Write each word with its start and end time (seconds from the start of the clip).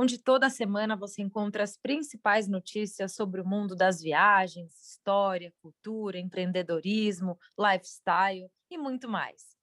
onde 0.00 0.16
toda 0.16 0.48
semana 0.48 0.94
você 0.94 1.22
encontra 1.22 1.64
as 1.64 1.76
principais 1.76 2.46
notícias 2.46 3.16
sobre 3.16 3.40
o 3.40 3.44
mundo 3.44 3.74
das 3.74 4.00
viagens, 4.00 4.72
história, 4.80 5.52
cultura, 5.60 6.20
empreendedorismo, 6.20 7.36
lifestyle 7.58 8.48
e 8.70 8.78
muito 8.78 9.08
mais. 9.08 9.56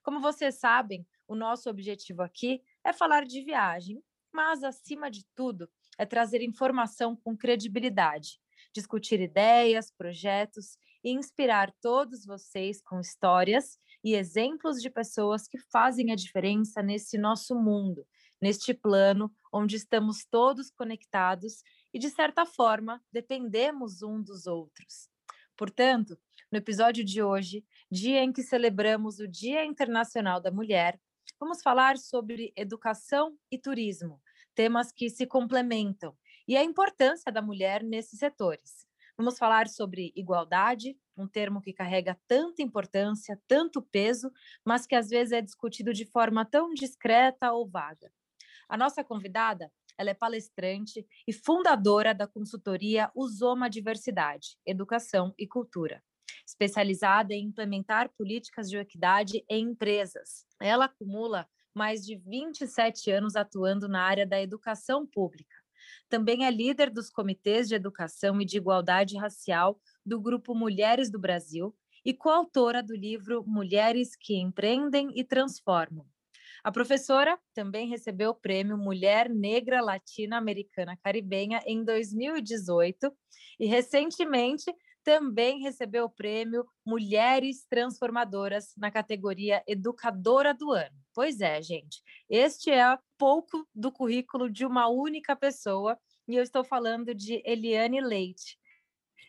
Como 0.00 0.20
vocês 0.20 0.60
sabem, 0.60 1.04
o 1.26 1.34
nosso 1.34 1.68
objetivo 1.68 2.22
aqui 2.22 2.62
é 2.84 2.92
falar 2.92 3.24
de 3.24 3.42
viagem, 3.42 4.00
mas 4.32 4.62
acima 4.62 5.10
de 5.10 5.26
tudo, 5.34 5.68
é 5.98 6.06
trazer 6.06 6.40
informação 6.40 7.16
com 7.16 7.36
credibilidade, 7.36 8.40
discutir 8.72 9.20
ideias, 9.20 9.90
projetos 9.90 10.78
e 11.02 11.10
inspirar 11.10 11.74
todos 11.82 12.24
vocês 12.24 12.80
com 12.80 13.00
histórias 13.00 13.76
e 14.04 14.14
exemplos 14.14 14.80
de 14.80 14.88
pessoas 14.88 15.48
que 15.48 15.58
fazem 15.58 16.12
a 16.12 16.16
diferença 16.16 16.80
nesse 16.80 17.18
nosso 17.18 17.56
mundo, 17.56 18.06
neste 18.40 18.72
plano 18.72 19.28
onde 19.52 19.76
estamos 19.76 20.24
todos 20.24 20.70
conectados 20.70 21.62
e, 21.92 21.98
de 21.98 22.08
certa 22.10 22.46
forma, 22.46 23.02
dependemos 23.12 24.02
um 24.02 24.22
dos 24.22 24.46
outros. 24.46 25.08
Portanto, 25.56 26.18
no 26.50 26.58
episódio 26.58 27.04
de 27.04 27.22
hoje, 27.22 27.64
dia 27.90 28.22
em 28.22 28.32
que 28.32 28.42
celebramos 28.42 29.18
o 29.18 29.28
Dia 29.28 29.64
Internacional 29.64 30.40
da 30.40 30.50
Mulher, 30.50 31.00
vamos 31.38 31.62
falar 31.62 31.98
sobre 31.98 32.52
educação 32.56 33.36
e 33.50 33.58
turismo, 33.58 34.20
temas 34.54 34.90
que 34.92 35.08
se 35.08 35.26
complementam, 35.26 36.16
e 36.48 36.56
a 36.56 36.64
importância 36.64 37.30
da 37.30 37.40
mulher 37.40 37.82
nesses 37.82 38.18
setores. 38.18 38.86
Vamos 39.16 39.38
falar 39.38 39.68
sobre 39.68 40.12
igualdade, 40.16 40.98
um 41.16 41.28
termo 41.28 41.60
que 41.60 41.72
carrega 41.74 42.18
tanta 42.26 42.62
importância, 42.62 43.40
tanto 43.46 43.82
peso, 43.82 44.32
mas 44.64 44.86
que 44.86 44.94
às 44.94 45.08
vezes 45.08 45.32
é 45.32 45.42
discutido 45.42 45.92
de 45.92 46.06
forma 46.06 46.44
tão 46.44 46.72
discreta 46.72 47.52
ou 47.52 47.68
vaga. 47.68 48.10
A 48.70 48.76
nossa 48.76 49.04
convidada, 49.04 49.70
ela 49.98 50.10
é 50.10 50.14
palestrante 50.14 51.06
e 51.26 51.32
fundadora 51.32 52.14
da 52.14 52.26
consultoria 52.26 53.10
Usoma 53.14 53.68
Diversidade, 53.68 54.56
Educação 54.64 55.34
e 55.38 55.46
Cultura, 55.46 56.02
especializada 56.46 57.34
em 57.34 57.44
implementar 57.44 58.08
políticas 58.16 58.70
de 58.70 58.78
equidade 58.78 59.44
em 59.50 59.70
empresas. 59.70 60.46
Ela 60.60 60.86
acumula 60.86 61.46
mais 61.74 62.06
de 62.06 62.16
27 62.16 63.10
anos 63.10 63.36
atuando 63.36 63.88
na 63.88 64.02
área 64.02 64.26
da 64.26 64.40
educação 64.40 65.06
pública 65.06 65.60
também 66.08 66.44
é 66.44 66.50
líder 66.50 66.90
dos 66.90 67.10
comitês 67.10 67.68
de 67.68 67.74
educação 67.74 68.40
e 68.40 68.44
de 68.44 68.56
igualdade 68.56 69.16
racial 69.16 69.80
do 70.04 70.20
Grupo 70.20 70.54
Mulheres 70.54 71.10
do 71.10 71.18
Brasil 71.18 71.74
e 72.04 72.14
coautora 72.14 72.82
do 72.82 72.96
livro 72.96 73.44
Mulheres 73.46 74.16
que 74.16 74.36
Empreendem 74.36 75.10
e 75.14 75.22
Transformam. 75.22 76.06
A 76.62 76.70
professora 76.70 77.38
também 77.54 77.88
recebeu 77.88 78.30
o 78.30 78.34
prêmio 78.34 78.76
Mulher 78.76 79.28
Negra 79.30 79.80
Latina 79.80 80.36
Americana 80.36 80.96
Caribenha 81.02 81.60
em 81.66 81.82
2018 81.82 83.10
e, 83.58 83.66
recentemente, 83.66 84.74
também 85.02 85.60
recebeu 85.62 86.04
o 86.04 86.10
prêmio 86.10 86.66
Mulheres 86.84 87.64
Transformadoras 87.68 88.74
na 88.76 88.90
categoria 88.90 89.62
Educadora 89.66 90.52
do 90.52 90.70
Ano. 90.72 90.96
Pois 91.14 91.40
é, 91.40 91.62
gente, 91.62 92.02
este 92.28 92.70
é 92.70 92.98
pouco 93.18 93.66
do 93.74 93.90
currículo 93.90 94.50
de 94.50 94.66
uma 94.66 94.88
única 94.88 95.34
pessoa 95.34 95.98
e 96.28 96.36
eu 96.36 96.42
estou 96.42 96.62
falando 96.62 97.14
de 97.14 97.42
Eliane 97.44 98.00
Leite. 98.00 98.58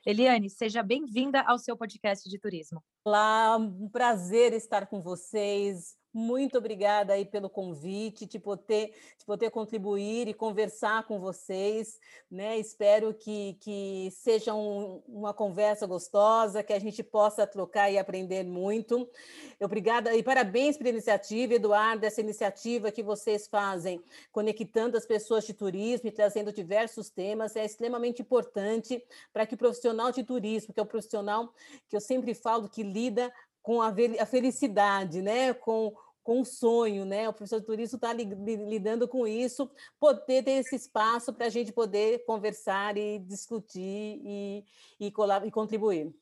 Eliane, 0.05 0.49
seja 0.49 0.83
bem-vinda 0.83 1.41
ao 1.41 1.57
seu 1.57 1.77
podcast 1.77 2.29
de 2.29 2.39
turismo. 2.39 2.83
Olá, 3.05 3.55
um 3.57 3.89
prazer 3.89 4.51
estar 4.53 4.87
com 4.87 5.01
vocês. 5.01 6.00
Muito 6.13 6.57
obrigada 6.57 7.13
aí 7.13 7.23
pelo 7.23 7.49
convite, 7.49 8.25
de 8.25 8.37
poder, 8.37 8.93
de 9.17 9.25
poder 9.25 9.49
contribuir 9.49 10.27
e 10.27 10.33
conversar 10.33 11.07
com 11.07 11.19
vocês. 11.19 12.01
Né? 12.29 12.57
Espero 12.57 13.13
que, 13.13 13.57
que 13.61 14.09
seja 14.11 14.53
um, 14.53 15.01
uma 15.07 15.33
conversa 15.33 15.87
gostosa, 15.87 16.63
que 16.63 16.73
a 16.73 16.79
gente 16.79 17.01
possa 17.01 17.47
trocar 17.47 17.89
e 17.89 17.97
aprender 17.97 18.43
muito. 18.43 19.09
Obrigada 19.61 20.13
e 20.13 20.21
parabéns 20.21 20.75
pela 20.75 20.89
iniciativa, 20.89 21.53
Eduardo, 21.53 22.05
essa 22.05 22.19
iniciativa 22.19 22.91
que 22.91 23.01
vocês 23.01 23.47
fazem, 23.47 24.03
conectando 24.33 24.97
as 24.97 25.05
pessoas 25.05 25.45
de 25.45 25.53
turismo 25.53 26.09
e 26.09 26.11
trazendo 26.11 26.51
diversos 26.51 27.09
temas, 27.09 27.55
é 27.55 27.63
extremamente 27.63 28.21
importante 28.21 29.01
para 29.31 29.45
que 29.45 29.55
o 29.55 29.57
profissional 29.57 30.11
de 30.11 30.25
turismo, 30.25 30.73
que 30.73 30.79
é 30.79 30.83
o 30.83 30.85
profissional 30.85 31.53
que 31.87 31.95
eu 31.95 32.01
sempre 32.01 32.33
falo 32.33 32.67
que 32.67 32.83
lida 32.83 33.31
com 33.61 33.81
a, 33.81 33.93
a 34.19 34.25
felicidade, 34.25 35.21
né? 35.21 35.53
com, 35.53 35.93
com 36.23 36.41
o 36.41 36.45
sonho, 36.45 37.05
né? 37.05 37.27
O 37.27 37.33
professor 37.33 37.61
turismo 37.61 37.95
está 37.97 38.13
lidando 38.13 39.07
com 39.07 39.27
isso, 39.27 39.69
poder 39.99 40.43
ter 40.43 40.51
esse 40.51 40.75
espaço 40.75 41.33
para 41.33 41.47
a 41.47 41.49
gente 41.49 41.71
poder 41.71 42.23
conversar 42.25 42.97
e 42.97 43.19
discutir 43.19 44.21
e, 44.23 44.65
e, 44.99 45.07
e 45.07 45.51
contribuir. 45.51 46.13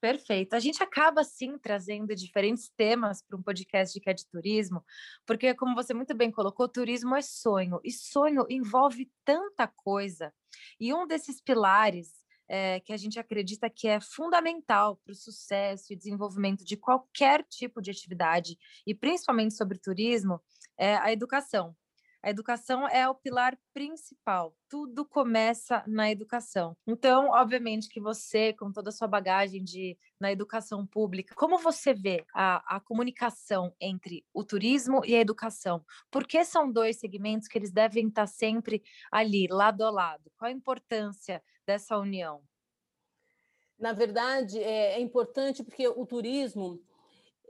Perfeito. 0.00 0.54
A 0.54 0.58
gente 0.58 0.82
acaba, 0.82 1.22
sim, 1.22 1.56
trazendo 1.56 2.12
diferentes 2.16 2.68
temas 2.76 3.22
para 3.22 3.36
um 3.38 3.42
podcast 3.42 4.00
que 4.00 4.10
é 4.10 4.12
de 4.12 4.26
turismo, 4.26 4.84
porque, 5.24 5.54
como 5.54 5.76
você 5.76 5.94
muito 5.94 6.12
bem 6.12 6.28
colocou, 6.28 6.68
turismo 6.68 7.14
é 7.14 7.22
sonho, 7.22 7.80
e 7.84 7.92
sonho 7.92 8.44
envolve 8.50 9.08
tanta 9.24 9.68
coisa. 9.68 10.34
E 10.80 10.92
um 10.92 11.06
desses 11.06 11.40
pilares 11.40 12.21
é, 12.52 12.80
que 12.80 12.92
a 12.92 12.98
gente 12.98 13.18
acredita 13.18 13.70
que 13.70 13.88
é 13.88 13.98
fundamental 13.98 14.96
para 14.96 15.12
o 15.12 15.16
sucesso 15.16 15.90
e 15.90 15.96
desenvolvimento 15.96 16.66
de 16.66 16.76
qualquer 16.76 17.42
tipo 17.44 17.80
de 17.80 17.90
atividade, 17.90 18.58
e 18.86 18.94
principalmente 18.94 19.54
sobre 19.54 19.78
turismo, 19.78 20.38
é 20.76 20.96
a 20.96 21.10
educação. 21.10 21.74
A 22.22 22.30
educação 22.30 22.86
é 22.86 23.08
o 23.08 23.14
pilar 23.14 23.58
principal. 23.74 24.54
Tudo 24.68 25.04
começa 25.04 25.82
na 25.88 26.08
educação. 26.08 26.76
Então, 26.86 27.30
obviamente 27.30 27.88
que 27.88 28.00
você, 28.00 28.52
com 28.52 28.70
toda 28.70 28.90
a 28.90 28.92
sua 28.92 29.08
bagagem 29.08 29.64
de 29.64 29.98
na 30.20 30.30
educação 30.30 30.86
pública, 30.86 31.34
como 31.34 31.58
você 31.58 31.92
vê 31.92 32.24
a, 32.32 32.76
a 32.76 32.80
comunicação 32.80 33.74
entre 33.80 34.24
o 34.32 34.44
turismo 34.44 35.04
e 35.04 35.16
a 35.16 35.20
educação? 35.20 35.84
Por 36.12 36.24
que 36.24 36.44
são 36.44 36.70
dois 36.70 37.00
segmentos 37.00 37.48
que 37.48 37.58
eles 37.58 37.72
devem 37.72 38.06
estar 38.06 38.28
sempre 38.28 38.84
ali, 39.10 39.48
lado 39.48 39.82
a 39.82 39.90
lado? 39.90 40.30
Qual 40.36 40.48
a 40.48 40.52
importância 40.52 41.42
dessa 41.66 41.98
união? 41.98 42.42
Na 43.78 43.92
verdade, 43.92 44.62
é, 44.62 44.94
é 44.94 45.00
importante 45.00 45.62
porque 45.62 45.88
o 45.88 46.06
turismo 46.06 46.80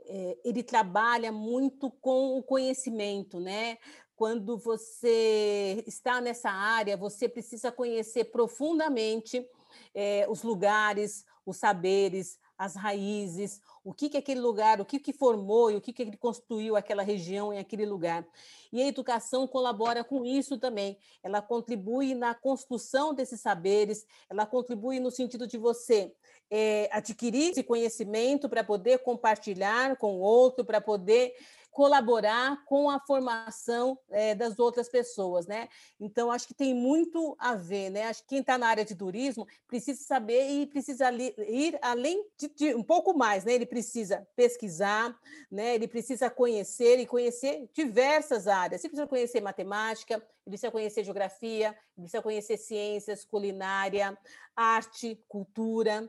é, 0.05 0.37
ele 0.43 0.63
trabalha 0.63 1.31
muito 1.31 1.91
com 1.91 2.37
o 2.37 2.43
conhecimento, 2.43 3.39
né? 3.39 3.77
Quando 4.15 4.57
você 4.57 5.83
está 5.87 6.21
nessa 6.21 6.49
área, 6.49 6.97
você 6.97 7.27
precisa 7.27 7.71
conhecer 7.71 8.25
profundamente 8.25 9.47
é, 9.93 10.25
os 10.29 10.43
lugares, 10.43 11.25
os 11.45 11.57
saberes, 11.57 12.39
as 12.63 12.75
raízes, 12.75 13.61
o 13.83 13.93
que 13.93 14.09
que 14.09 14.17
aquele 14.17 14.39
lugar, 14.39 14.79
o 14.79 14.85
que 14.85 14.97
que 14.97 15.11
formou 15.11 15.69
e 15.69 15.75
o 15.75 15.81
que 15.81 15.91
que 15.91 16.01
ele 16.01 16.15
construiu 16.15 16.75
aquela 16.75 17.03
região 17.03 17.53
e 17.53 17.57
aquele 17.57 17.85
lugar. 17.85 18.25
E 18.71 18.81
a 18.81 18.87
educação 18.87 19.45
colabora 19.45 20.03
com 20.03 20.25
isso 20.25 20.57
também. 20.57 20.97
Ela 21.21 21.41
contribui 21.41 22.15
na 22.15 22.33
construção 22.33 23.13
desses 23.13 23.41
saberes, 23.41 24.05
ela 24.29 24.45
contribui 24.45 24.99
no 24.99 25.11
sentido 25.11 25.45
de 25.45 25.57
você 25.57 26.13
é, 26.49 26.87
adquirir 26.91 27.51
esse 27.51 27.63
conhecimento 27.63 28.47
para 28.47 28.63
poder 28.63 28.99
compartilhar 28.99 29.97
com 29.97 30.15
o 30.15 30.21
outro, 30.21 30.63
para 30.63 30.79
poder 30.79 31.35
colaborar 31.73 32.63
com 32.65 32.89
a 32.89 32.99
formação 32.99 33.97
é, 34.11 34.35
das 34.35 34.59
outras 34.59 34.87
pessoas, 34.87 35.47
né? 35.47 35.67
Então, 35.99 36.31
acho 36.31 36.47
que 36.47 36.53
tem 36.53 36.73
muito 36.73 37.35
a 37.39 37.55
ver, 37.55 37.89
né? 37.89 38.03
Acho 38.07 38.21
que 38.21 38.29
quem 38.29 38.39
está 38.39 38.59
na 38.59 38.67
área 38.67 38.85
de 38.85 38.95
turismo 38.95 39.47
precisa 39.67 40.03
saber 40.03 40.47
e 40.49 40.67
precisa 40.67 41.11
ir 41.11 41.77
além 41.81 42.23
de, 42.37 42.47
de, 42.49 42.75
um 42.75 42.83
pouco 42.83 43.17
mais, 43.17 43.43
né? 43.43 43.53
Ele 43.53 43.65
precisa 43.65 44.25
pesquisar, 44.35 45.19
né? 45.51 45.73
Ele 45.73 45.87
precisa 45.87 46.29
conhecer 46.29 46.99
e 46.99 47.07
conhecer 47.07 47.67
diversas 47.73 48.47
áreas. 48.47 48.83
Ele 48.83 48.91
precisa 48.91 49.07
conhecer 49.07 49.41
matemática, 49.41 50.13
ele 50.15 50.51
precisa 50.51 50.71
conhecer 50.71 51.03
geografia, 51.03 51.69
ele 51.97 52.03
precisa 52.03 52.21
conhecer 52.21 52.57
ciências, 52.57 53.25
culinária, 53.25 54.15
arte, 54.55 55.19
cultura. 55.27 56.07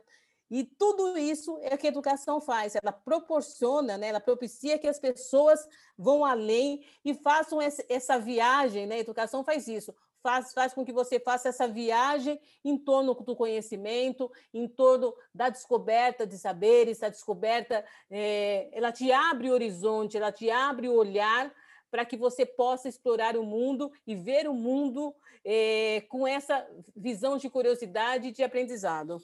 E 0.50 0.64
tudo 0.64 1.16
isso 1.16 1.58
é 1.62 1.74
o 1.74 1.78
que 1.78 1.86
a 1.86 1.90
educação 1.90 2.40
faz, 2.40 2.74
ela 2.74 2.92
proporciona, 2.92 3.96
né, 3.96 4.08
ela 4.08 4.20
propicia 4.20 4.78
que 4.78 4.86
as 4.86 4.98
pessoas 4.98 5.66
vão 5.96 6.24
além 6.24 6.84
e 7.04 7.14
façam 7.14 7.58
essa 7.60 8.18
viagem, 8.18 8.86
né? 8.86 8.96
A 8.96 9.00
educação 9.00 9.42
faz 9.42 9.66
isso, 9.68 9.94
faz, 10.22 10.52
faz 10.52 10.72
com 10.72 10.84
que 10.84 10.92
você 10.92 11.20
faça 11.20 11.50
essa 11.50 11.68
viagem 11.68 12.40
em 12.64 12.78
torno 12.78 13.14
do 13.14 13.36
conhecimento, 13.36 14.30
em 14.52 14.66
torno 14.66 15.14
da 15.34 15.48
descoberta 15.50 16.26
de 16.26 16.38
saberes, 16.38 17.02
a 17.02 17.10
descoberta, 17.10 17.84
é, 18.10 18.70
ela 18.72 18.90
te 18.90 19.12
abre 19.12 19.50
o 19.50 19.52
horizonte, 19.52 20.16
ela 20.16 20.32
te 20.32 20.50
abre 20.50 20.88
o 20.88 20.94
olhar 20.94 21.52
para 21.90 22.04
que 22.04 22.16
você 22.16 22.44
possa 22.44 22.88
explorar 22.88 23.36
o 23.36 23.44
mundo 23.44 23.92
e 24.06 24.16
ver 24.16 24.48
o 24.48 24.54
mundo 24.54 25.14
é, 25.44 26.00
com 26.08 26.26
essa 26.26 26.66
visão 26.96 27.36
de 27.36 27.48
curiosidade 27.50 28.28
e 28.28 28.32
de 28.32 28.42
aprendizado. 28.42 29.18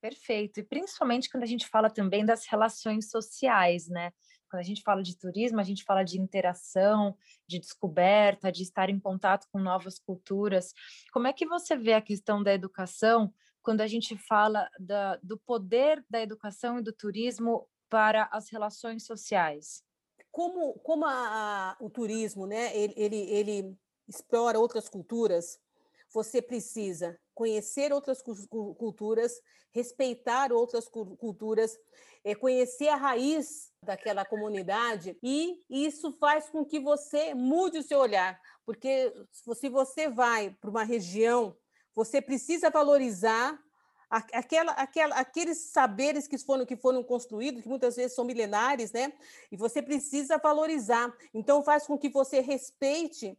Perfeito. 0.00 0.60
E 0.60 0.62
principalmente 0.62 1.28
quando 1.28 1.42
a 1.42 1.46
gente 1.46 1.66
fala 1.66 1.90
também 1.90 2.24
das 2.24 2.46
relações 2.46 3.10
sociais, 3.10 3.88
né? 3.88 4.12
Quando 4.48 4.60
a 4.60 4.64
gente 4.64 4.82
fala 4.82 5.02
de 5.02 5.16
turismo, 5.16 5.60
a 5.60 5.64
gente 5.64 5.84
fala 5.84 6.02
de 6.02 6.18
interação, 6.18 7.16
de 7.46 7.58
descoberta, 7.58 8.50
de 8.50 8.62
estar 8.62 8.88
em 8.88 8.98
contato 8.98 9.46
com 9.52 9.58
novas 9.58 9.98
culturas. 9.98 10.72
Como 11.12 11.26
é 11.26 11.32
que 11.32 11.46
você 11.46 11.76
vê 11.76 11.92
a 11.92 12.00
questão 12.00 12.42
da 12.42 12.54
educação 12.54 13.32
quando 13.60 13.82
a 13.82 13.86
gente 13.86 14.16
fala 14.16 14.68
da, 14.78 15.16
do 15.16 15.36
poder 15.36 16.04
da 16.08 16.20
educação 16.20 16.78
e 16.78 16.82
do 16.82 16.92
turismo 16.92 17.68
para 17.90 18.28
as 18.32 18.48
relações 18.48 19.04
sociais? 19.04 19.82
Como, 20.30 20.74
como 20.80 21.04
a, 21.04 21.10
a, 21.72 21.76
o 21.80 21.90
turismo, 21.90 22.46
né, 22.46 22.74
ele, 22.76 22.94
ele, 22.96 23.16
ele 23.16 23.78
explora 24.06 24.58
outras 24.58 24.88
culturas, 24.88 25.58
você 26.12 26.40
precisa 26.40 27.18
conhecer 27.38 27.92
outras 27.92 28.20
culturas, 28.20 29.40
respeitar 29.70 30.52
outras 30.52 30.88
culturas, 30.88 31.78
é 32.24 32.34
conhecer 32.34 32.88
a 32.88 32.96
raiz 32.96 33.70
daquela 33.80 34.24
comunidade 34.24 35.16
e 35.22 35.64
isso 35.70 36.10
faz 36.14 36.50
com 36.50 36.64
que 36.64 36.80
você 36.80 37.34
mude 37.34 37.78
o 37.78 37.82
seu 37.84 38.00
olhar, 38.00 38.40
porque 38.66 39.14
se 39.30 39.68
você 39.68 40.08
vai 40.08 40.50
para 40.60 40.68
uma 40.68 40.82
região, 40.82 41.56
você 41.94 42.20
precisa 42.20 42.70
valorizar 42.70 43.56
aquela, 44.10 44.72
aquela, 44.72 45.14
aqueles 45.14 45.70
saberes 45.70 46.26
que 46.26 46.38
foram, 46.38 46.66
que 46.66 46.76
foram 46.76 47.04
construídos, 47.04 47.62
que 47.62 47.68
muitas 47.68 47.94
vezes 47.94 48.16
são 48.16 48.24
milenares, 48.24 48.90
né? 48.90 49.12
E 49.52 49.56
você 49.56 49.80
precisa 49.80 50.38
valorizar. 50.38 51.14
Então, 51.32 51.62
faz 51.62 51.86
com 51.86 51.98
que 51.98 52.08
você 52.08 52.40
respeite 52.40 53.38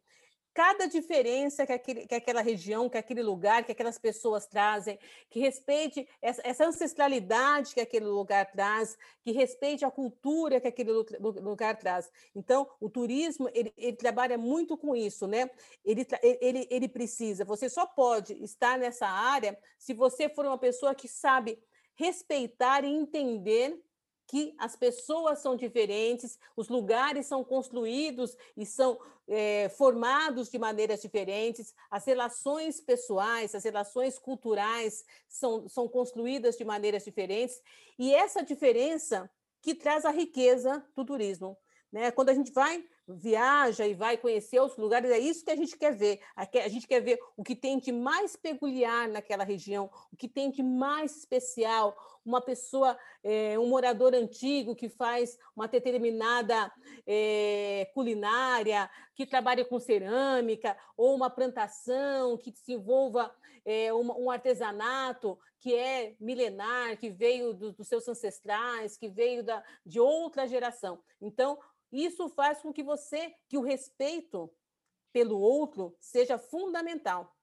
cada 0.53 0.87
diferença 0.87 1.65
que, 1.65 1.73
aquele, 1.73 2.07
que 2.07 2.15
aquela 2.15 2.41
região, 2.41 2.89
que 2.89 2.97
aquele 2.97 3.21
lugar, 3.21 3.63
que 3.63 3.71
aquelas 3.71 3.97
pessoas 3.97 4.45
trazem, 4.47 4.99
que 5.29 5.39
respeite 5.39 6.07
essa, 6.21 6.41
essa 6.45 6.65
ancestralidade 6.65 7.73
que 7.73 7.81
aquele 7.81 8.05
lugar 8.05 8.51
traz, 8.51 8.97
que 9.21 9.31
respeite 9.31 9.85
a 9.85 9.91
cultura 9.91 10.59
que 10.59 10.67
aquele 10.67 10.91
lugar 10.91 11.77
traz. 11.77 12.11
Então, 12.35 12.69
o 12.79 12.89
turismo, 12.89 13.49
ele, 13.53 13.73
ele 13.77 13.95
trabalha 13.95 14.37
muito 14.37 14.77
com 14.77 14.95
isso, 14.95 15.27
né? 15.27 15.49
Ele, 15.85 16.05
ele, 16.41 16.67
ele 16.69 16.87
precisa, 16.87 17.45
você 17.45 17.69
só 17.69 17.85
pode 17.85 18.33
estar 18.43 18.77
nessa 18.77 19.07
área 19.07 19.57
se 19.77 19.93
você 19.93 20.27
for 20.29 20.45
uma 20.45 20.57
pessoa 20.57 20.95
que 20.95 21.07
sabe 21.07 21.59
respeitar 21.95 22.83
e 22.83 22.87
entender 22.87 23.77
que 24.29 24.53
as 24.59 24.75
pessoas 24.75 25.39
são 25.39 25.55
diferentes, 25.55 26.37
os 26.55 26.69
lugares 26.69 27.25
são 27.25 27.43
construídos 27.43 28.37
e 28.55 28.63
são 28.63 28.99
é, 29.27 29.69
formados 29.69 30.51
de 30.51 30.59
maneiras 30.59 31.01
diferentes, 31.01 31.73
as 31.89 32.05
relações 32.05 32.79
pessoais, 32.79 33.55
as 33.55 33.63
relações 33.63 34.19
culturais 34.19 35.03
são, 35.27 35.67
são 35.67 35.87
construídas 35.87 36.55
de 36.55 36.63
maneiras 36.63 37.03
diferentes, 37.03 37.59
e 37.97 38.13
essa 38.13 38.43
diferença 38.43 39.27
que 39.63 39.73
traz 39.73 40.05
a 40.05 40.11
riqueza 40.11 40.85
do 40.95 41.03
turismo. 41.03 41.57
Né? 41.91 42.11
Quando 42.11 42.29
a 42.29 42.33
gente 42.35 42.51
vai 42.51 42.85
viaja 43.15 43.87
e 43.87 43.93
vai 43.93 44.17
conhecer 44.17 44.59
os 44.61 44.77
lugares, 44.77 45.09
é 45.09 45.17
isso 45.17 45.43
que 45.43 45.51
a 45.51 45.55
gente 45.55 45.77
quer 45.77 45.95
ver. 45.95 46.19
A 46.35 46.67
gente 46.67 46.87
quer 46.87 47.01
ver 47.01 47.19
o 47.35 47.43
que 47.43 47.55
tem 47.55 47.79
de 47.79 47.91
mais 47.91 48.35
peculiar 48.35 49.07
naquela 49.07 49.43
região, 49.43 49.89
o 50.11 50.15
que 50.15 50.27
tem 50.27 50.51
de 50.51 50.61
mais 50.61 51.17
especial. 51.17 51.95
Uma 52.25 52.41
pessoa, 52.41 52.97
é, 53.23 53.57
um 53.57 53.67
morador 53.67 54.13
antigo 54.13 54.75
que 54.75 54.89
faz 54.89 55.37
uma 55.55 55.67
determinada 55.67 56.71
é, 57.07 57.89
culinária, 57.93 58.89
que 59.15 59.25
trabalha 59.25 59.65
com 59.65 59.79
cerâmica, 59.79 60.77
ou 60.95 61.15
uma 61.15 61.29
plantação 61.29 62.37
que 62.37 62.51
desenvolva 62.51 63.33
é, 63.65 63.93
um, 63.93 64.25
um 64.25 64.31
artesanato 64.31 65.37
que 65.59 65.75
é 65.75 66.15
milenar, 66.19 66.97
que 66.97 67.09
veio 67.09 67.53
do, 67.53 67.71
dos 67.71 67.87
seus 67.87 68.07
ancestrais, 68.07 68.97
que 68.97 69.09
veio 69.09 69.43
da, 69.43 69.63
de 69.85 69.99
outra 69.99 70.47
geração. 70.47 70.99
Então, 71.21 71.59
isso 71.91 72.29
faz 72.29 72.61
com 72.61 72.71
que 72.71 72.83
você, 72.83 73.33
que 73.47 73.57
o 73.57 73.61
respeito 73.61 74.51
pelo 75.11 75.39
outro 75.39 75.95
seja 75.99 76.37
fundamental. 76.37 77.35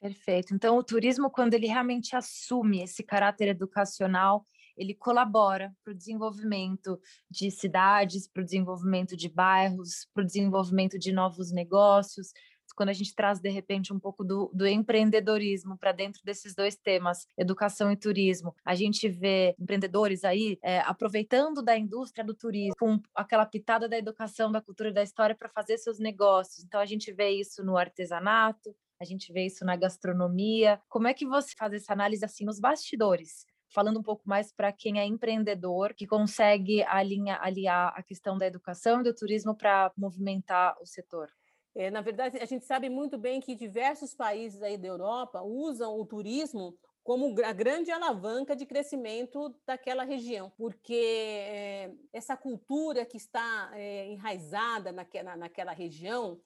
Perfeito. 0.00 0.54
Então, 0.54 0.76
o 0.76 0.82
turismo, 0.82 1.30
quando 1.30 1.54
ele 1.54 1.66
realmente 1.66 2.16
assume 2.16 2.82
esse 2.82 3.04
caráter 3.04 3.48
educacional, 3.48 4.44
ele 4.76 4.94
colabora 4.94 5.72
para 5.84 5.92
o 5.92 5.96
desenvolvimento 5.96 7.00
de 7.30 7.50
cidades, 7.50 8.26
para 8.26 8.42
o 8.42 8.44
desenvolvimento 8.44 9.16
de 9.16 9.28
bairros, 9.28 10.08
para 10.12 10.22
o 10.22 10.26
desenvolvimento 10.26 10.98
de 10.98 11.12
novos 11.12 11.52
negócios, 11.52 12.32
quando 12.74 12.88
a 12.88 12.92
gente 12.92 13.14
traz, 13.14 13.40
de 13.40 13.50
repente, 13.50 13.92
um 13.92 13.98
pouco 13.98 14.24
do, 14.24 14.50
do 14.52 14.66
empreendedorismo 14.66 15.76
para 15.76 15.92
dentro 15.92 16.22
desses 16.24 16.54
dois 16.54 16.76
temas, 16.76 17.26
educação 17.36 17.90
e 17.90 17.96
turismo, 17.96 18.54
a 18.64 18.74
gente 18.74 19.08
vê 19.08 19.54
empreendedores 19.58 20.24
aí 20.24 20.58
é, 20.62 20.80
aproveitando 20.80 21.62
da 21.62 21.76
indústria 21.76 22.24
do 22.24 22.34
turismo, 22.34 22.74
com 22.78 23.00
aquela 23.14 23.46
pitada 23.46 23.88
da 23.88 23.98
educação, 23.98 24.50
da 24.50 24.60
cultura 24.60 24.90
e 24.90 24.94
da 24.94 25.02
história 25.02 25.34
para 25.34 25.48
fazer 25.48 25.78
seus 25.78 25.98
negócios. 25.98 26.64
Então, 26.64 26.80
a 26.80 26.86
gente 26.86 27.12
vê 27.12 27.30
isso 27.30 27.64
no 27.64 27.76
artesanato, 27.76 28.74
a 29.00 29.04
gente 29.04 29.32
vê 29.32 29.46
isso 29.46 29.64
na 29.64 29.76
gastronomia. 29.76 30.80
Como 30.88 31.08
é 31.08 31.14
que 31.14 31.26
você 31.26 31.54
faz 31.56 31.72
essa 31.72 31.92
análise 31.92 32.24
assim 32.24 32.44
nos 32.44 32.60
bastidores? 32.60 33.44
falando 33.72 33.98
um 33.98 34.02
pouco 34.02 34.28
mais 34.28 34.52
para 34.52 34.70
quem 34.70 35.00
é 35.00 35.06
empreendedor, 35.06 35.94
que 35.94 36.06
consegue 36.06 36.82
alinha, 36.82 37.38
aliar 37.40 37.92
a 37.96 38.02
questão 38.02 38.36
da 38.36 38.46
educação 38.46 39.00
e 39.00 39.04
do 39.04 39.14
turismo 39.14 39.56
para 39.56 39.90
movimentar 39.96 40.76
o 40.80 40.86
setor? 40.86 41.30
É, 41.74 41.90
na 41.90 42.02
verdade, 42.02 42.38
a 42.38 42.44
gente 42.44 42.66
sabe 42.66 42.88
muito 42.90 43.16
bem 43.16 43.40
que 43.40 43.54
diversos 43.54 44.14
países 44.14 44.62
aí 44.62 44.76
da 44.76 44.88
Europa 44.88 45.40
usam 45.42 45.98
o 45.98 46.04
turismo 46.04 46.76
como 47.02 47.34
a 47.44 47.52
grande 47.52 47.90
alavanca 47.90 48.54
de 48.54 48.64
crescimento 48.64 49.54
daquela 49.66 50.04
região, 50.04 50.52
porque 50.56 50.94
é, 50.94 51.90
essa 52.12 52.36
cultura 52.36 53.04
que 53.04 53.16
está 53.16 53.70
é, 53.74 54.06
enraizada 54.06 54.92
naquela, 54.92 55.36
naquela 55.36 55.72
região, 55.72 56.40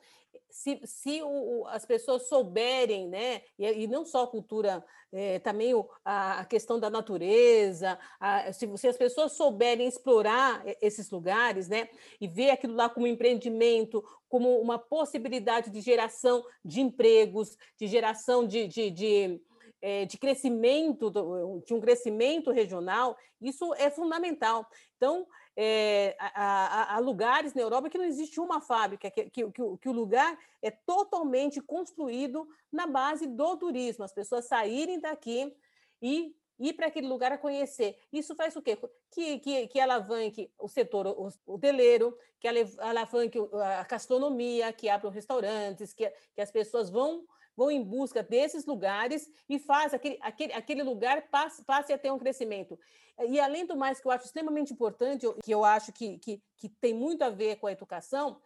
se, 0.50 0.80
se 0.84 1.22
o, 1.22 1.66
as 1.66 1.84
pessoas 1.84 2.28
souberem, 2.28 3.08
né, 3.08 3.42
e, 3.58 3.66
e 3.82 3.86
não 3.86 4.04
só 4.04 4.24
a 4.24 4.26
cultura, 4.26 4.84
é, 5.12 5.38
também 5.38 5.74
o, 5.74 5.88
a, 6.04 6.40
a, 6.40 6.44
questão 6.44 6.80
da 6.80 6.88
natureza, 6.88 7.98
a, 8.18 8.52
se, 8.52 8.66
se, 8.76 8.88
as 8.88 8.96
pessoas 8.96 9.32
souberem 9.32 9.86
explorar 9.86 10.62
esses 10.80 11.10
lugares, 11.10 11.68
né, 11.68 11.88
e 12.20 12.26
ver 12.26 12.50
aquilo 12.50 12.74
lá 12.74 12.88
como 12.88 13.06
empreendimento, 13.06 14.02
como 14.28 14.58
uma 14.60 14.78
possibilidade 14.78 15.70
de 15.70 15.80
geração 15.80 16.44
de 16.64 16.80
empregos, 16.80 17.56
de 17.78 17.86
geração 17.86 18.46
de, 18.46 18.66
de, 18.66 18.90
de 18.90 19.40
de 20.08 20.18
crescimento, 20.18 21.10
de 21.64 21.74
um 21.74 21.80
crescimento 21.80 22.50
regional, 22.50 23.16
isso 23.40 23.74
é 23.74 23.90
fundamental. 23.90 24.66
Então, 24.96 25.26
é, 25.56 26.14
há, 26.18 26.94
há, 26.94 26.98
lugares 26.98 27.54
na 27.54 27.62
Europa 27.62 27.88
que 27.88 27.96
não 27.96 28.04
existe 28.04 28.38
uma 28.38 28.60
fábrica, 28.60 29.10
que, 29.10 29.30
que, 29.30 29.50
que, 29.50 29.62
o, 29.62 29.78
que, 29.78 29.88
o, 29.88 29.92
lugar 29.92 30.38
é 30.62 30.70
totalmente 30.70 31.62
construído 31.62 32.46
na 32.70 32.86
base 32.86 33.26
do 33.26 33.56
turismo, 33.56 34.04
as 34.04 34.12
pessoas 34.12 34.44
saírem 34.44 35.00
daqui 35.00 35.50
e 36.02 36.34
ir 36.58 36.72
para 36.74 36.86
aquele 36.86 37.06
lugar 37.06 37.32
a 37.32 37.38
conhecer. 37.38 37.98
Isso 38.12 38.34
faz 38.34 38.54
o 38.54 38.62
quê? 38.62 38.78
Que, 39.10 39.38
que, 39.38 39.66
que 39.68 39.80
alavanque 39.80 40.50
o 40.58 40.68
setor 40.68 41.06
hoteleiro, 41.46 42.16
que 42.38 42.48
alavanque 42.78 43.38
a 43.52 43.84
gastronomia, 43.84 44.72
que 44.72 44.88
abram 44.88 45.10
restaurantes, 45.10 45.94
que, 45.94 46.10
que 46.34 46.40
as 46.40 46.50
pessoas 46.50 46.90
vão 46.90 47.26
vão 47.56 47.70
em 47.70 47.82
busca 47.82 48.22
desses 48.22 48.66
lugares 48.66 49.30
e 49.48 49.58
faz 49.58 49.94
aquele, 49.94 50.18
aquele, 50.20 50.52
aquele 50.52 50.82
lugar 50.82 51.28
passe, 51.28 51.64
passe 51.64 51.92
a 51.92 51.98
ter 51.98 52.12
um 52.12 52.18
crescimento. 52.18 52.78
E 53.28 53.40
além 53.40 53.64
do 53.64 53.76
mais 53.76 53.98
que 53.98 54.06
eu 54.06 54.12
acho 54.12 54.26
extremamente 54.26 54.72
importante, 54.72 55.26
que 55.42 55.54
eu 55.54 55.64
acho 55.64 55.92
que, 55.92 56.18
que, 56.18 56.42
que 56.58 56.68
tem 56.68 56.92
muito 56.92 57.22
a 57.22 57.30
ver 57.30 57.56
com 57.56 57.66
a 57.66 57.72
educação, 57.72 58.40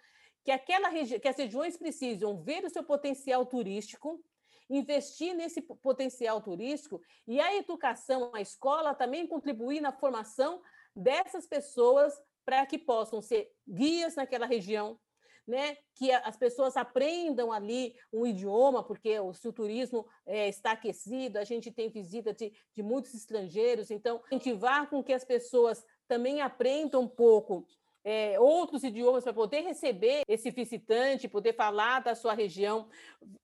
que 0.45 0.51
aquela 0.51 0.91
que 0.91 1.29
as 1.29 1.37
regiões 1.37 1.77
precisam 1.77 2.41
ver 2.41 2.65
o 2.65 2.71
seu 2.71 2.85
potencial 2.85 3.45
turístico, 3.45 4.23
investir 4.71 5.35
nesse 5.35 5.61
potencial 5.61 6.41
turístico 6.41 7.03
e 7.27 7.41
a 7.41 7.57
educação, 7.57 8.31
a 8.33 8.41
escola 8.41 8.95
também 8.95 9.27
contribuir 9.27 9.81
na 9.81 9.91
formação 9.91 10.63
dessas 10.95 11.47
pessoas 11.47 12.15
para 12.45 12.65
que 12.65 12.79
possam 12.79 13.21
ser 13.21 13.53
guias 13.69 14.15
naquela 14.15 14.47
região, 14.47 14.99
né, 15.47 15.77
que 15.95 16.11
as 16.13 16.37
pessoas 16.37 16.77
aprendam 16.77 17.53
ali 17.53 17.95
um 18.13 18.27
idioma, 18.27 18.83
porque 18.83 19.19
o, 19.19 19.33
se 19.33 19.49
o 19.49 19.53
turismo 19.53 20.07
é, 20.27 20.49
está 20.49 20.73
aquecido, 20.73 21.39
a 21.39 21.45
gente 21.45 21.71
tem 21.71 21.89
visita 21.89 22.33
de, 22.33 22.53
de 22.75 22.83
muitos 22.83 23.15
estrangeiros, 23.15 23.91
então 23.91 24.23
incentivar 24.27 24.89
com 24.89 25.03
que 25.03 25.13
as 25.13 25.25
pessoas 25.25 25.85
também 26.07 26.41
aprendam 26.41 27.03
um 27.03 27.09
pouco 27.09 27.67
é, 28.03 28.41
outros 28.41 28.83
idiomas 28.83 29.25
para 29.25 29.33
poder 29.33 29.61
receber 29.61 30.23
esse 30.27 30.51
visitante, 30.51 31.29
poder 31.29 31.55
falar 31.55 32.01
da 32.01 32.15
sua 32.15 32.33
região. 32.33 32.89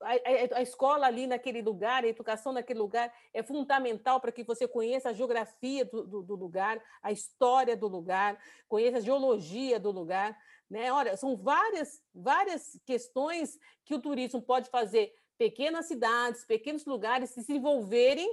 A, 0.01 0.13
a, 0.13 0.59
a, 0.59 0.63
escola 0.63 1.07
ali 1.07 1.27
naquele 1.27 1.61
lugar, 1.61 2.05
a 2.05 2.09
educação 2.09 2.53
naquele 2.53 2.79
lugar 2.79 3.13
é 3.35 3.43
fundamental 3.43 4.21
para 4.21 4.33
que 4.33 4.43
você 4.43 4.67
conheça 4.67 5.11
a 5.11 5.13
geografia 5.13 5.85
do, 5.85 6.07
do, 6.07 6.23
do 6.23 6.35
lugar, 6.35 6.83
a 7.03 7.13
história 7.13 7.77
do 7.77 7.87
lugar, 7.87 8.39
conheça 8.69 8.99
a 8.99 9.03
geologia 9.03 9.79
do 9.79 9.91
lugar. 9.91 10.37
Né? 10.71 10.93
Olha, 10.93 11.17
são 11.17 11.37
várias, 11.37 12.03
várias 12.15 12.79
questões 12.85 13.59
que 13.85 13.95
o 13.95 14.01
turismo 14.01 14.43
pode 14.43 14.69
fazer 14.71 15.13
pequenas 15.39 15.87
cidades, 15.87 16.45
pequenos 16.45 16.85
lugares 16.85 17.31
se 17.31 17.41
desenvolverem 17.41 18.29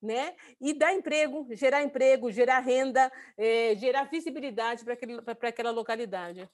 né? 0.00 0.36
E 0.60 0.72
dar 0.74 0.94
emprego, 0.94 1.46
gerar 1.50 1.82
emprego, 1.82 2.30
gerar 2.30 2.60
renda, 2.60 3.10
eh, 3.36 3.74
gerar 3.76 4.04
visibilidade 4.04 4.84
para 4.84 5.48
aquela 5.48 5.70
localidade. 5.72 6.48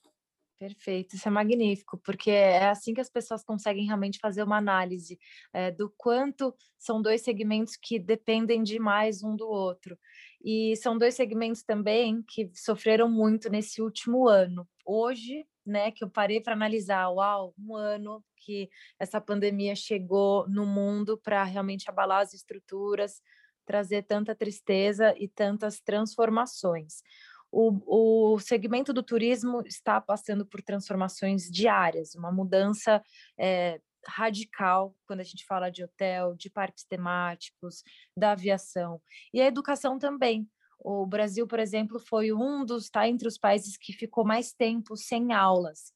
Perfeito, 0.58 1.16
isso 1.16 1.28
é 1.28 1.30
magnífico, 1.30 1.98
porque 1.98 2.30
é 2.30 2.68
assim 2.68 2.94
que 2.94 3.00
as 3.00 3.10
pessoas 3.10 3.44
conseguem 3.44 3.86
realmente 3.86 4.18
fazer 4.20 4.42
uma 4.42 4.56
análise 4.56 5.18
é, 5.52 5.70
do 5.70 5.92
quanto 5.96 6.54
são 6.78 7.02
dois 7.02 7.22
segmentos 7.22 7.76
que 7.76 7.98
dependem 7.98 8.62
demais 8.62 9.22
um 9.22 9.34
do 9.34 9.48
outro. 9.48 9.98
E 10.42 10.76
são 10.76 10.96
dois 10.96 11.14
segmentos 11.14 11.62
também 11.62 12.22
que 12.22 12.50
sofreram 12.54 13.10
muito 13.10 13.50
nesse 13.50 13.82
último 13.82 14.28
ano. 14.28 14.66
Hoje, 14.84 15.46
né, 15.64 15.90
que 15.90 16.04
eu 16.04 16.10
parei 16.10 16.40
para 16.40 16.52
analisar, 16.52 17.08
uau, 17.08 17.54
um 17.58 17.74
ano 17.74 18.22
que 18.36 18.68
essa 18.98 19.20
pandemia 19.20 19.74
chegou 19.74 20.46
no 20.48 20.66
mundo 20.66 21.18
para 21.18 21.42
realmente 21.44 21.88
abalar 21.88 22.20
as 22.20 22.34
estruturas, 22.34 23.22
trazer 23.64 24.02
tanta 24.02 24.34
tristeza 24.34 25.14
e 25.18 25.26
tantas 25.26 25.80
transformações. 25.80 27.02
O, 27.50 28.34
o, 28.34 28.38
segmento 28.40 28.92
do 28.92 29.02
turismo 29.02 29.62
está 29.64 30.00
passando 30.00 30.44
por 30.44 30.60
transformações 30.60 31.44
diárias, 31.44 32.14
uma 32.14 32.32
mudança 32.32 33.00
é, 33.38 33.80
radical 34.06 34.94
quando 35.06 35.20
a 35.20 35.24
gente 35.24 35.44
fala 35.46 35.70
de 35.70 35.84
hotel, 35.84 36.34
de 36.34 36.50
parques 36.50 36.84
temáticos, 36.84 37.82
da 38.16 38.32
aviação 38.32 39.00
e 39.32 39.40
a 39.40 39.46
educação 39.46 39.98
também. 39.98 40.48
O 40.84 41.06
Brasil, 41.06 41.46
por 41.46 41.58
exemplo, 41.58 41.98
foi 41.98 42.30
um 42.30 42.62
dos, 42.62 42.84
está 42.84 43.08
entre 43.08 43.26
os 43.26 43.38
países 43.38 43.74
que 43.78 43.90
ficou 43.90 44.22
mais 44.22 44.52
tempo 44.52 44.96
sem 44.98 45.32
aulas. 45.32 45.94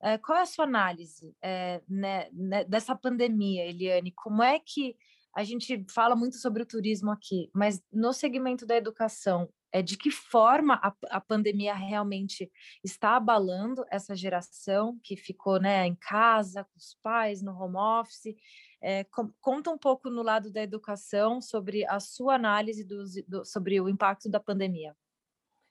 É, 0.00 0.16
qual 0.16 0.38
é 0.38 0.42
a 0.42 0.46
sua 0.46 0.64
análise 0.64 1.34
é, 1.42 1.82
né, 1.88 2.30
né, 2.32 2.62
dessa 2.64 2.94
pandemia, 2.94 3.66
Eliane? 3.66 4.12
Como 4.12 4.40
é 4.40 4.60
que 4.60 4.96
a 5.34 5.42
gente 5.42 5.84
fala 5.90 6.14
muito 6.14 6.36
sobre 6.36 6.62
o 6.62 6.66
turismo 6.66 7.10
aqui, 7.10 7.50
mas 7.52 7.82
no 7.92 8.12
segmento 8.12 8.64
da 8.64 8.76
educação, 8.76 9.48
é 9.72 9.82
de 9.82 9.96
que 9.96 10.10
forma 10.10 10.74
a, 10.82 10.94
a 11.10 11.20
pandemia 11.20 11.74
realmente 11.74 12.50
está 12.82 13.16
abalando 13.16 13.84
essa 13.90 14.14
geração 14.16 14.98
que 15.02 15.16
ficou 15.16 15.60
né, 15.60 15.86
em 15.86 15.94
casa, 15.94 16.64
com 16.64 16.76
os 16.76 16.96
pais, 17.02 17.42
no 17.42 17.52
home 17.52 17.76
office? 17.76 18.34
É, 18.80 19.04
com, 19.04 19.32
conta 19.40 19.70
um 19.70 19.78
pouco 19.78 20.08
no 20.08 20.22
lado 20.22 20.50
da 20.50 20.62
educação 20.62 21.40
sobre 21.40 21.84
a 21.86 21.98
sua 22.00 22.34
análise 22.34 22.84
do, 22.84 23.04
do, 23.26 23.44
sobre 23.44 23.80
o 23.80 23.88
impacto 23.88 24.30
da 24.30 24.38
pandemia. 24.38 24.96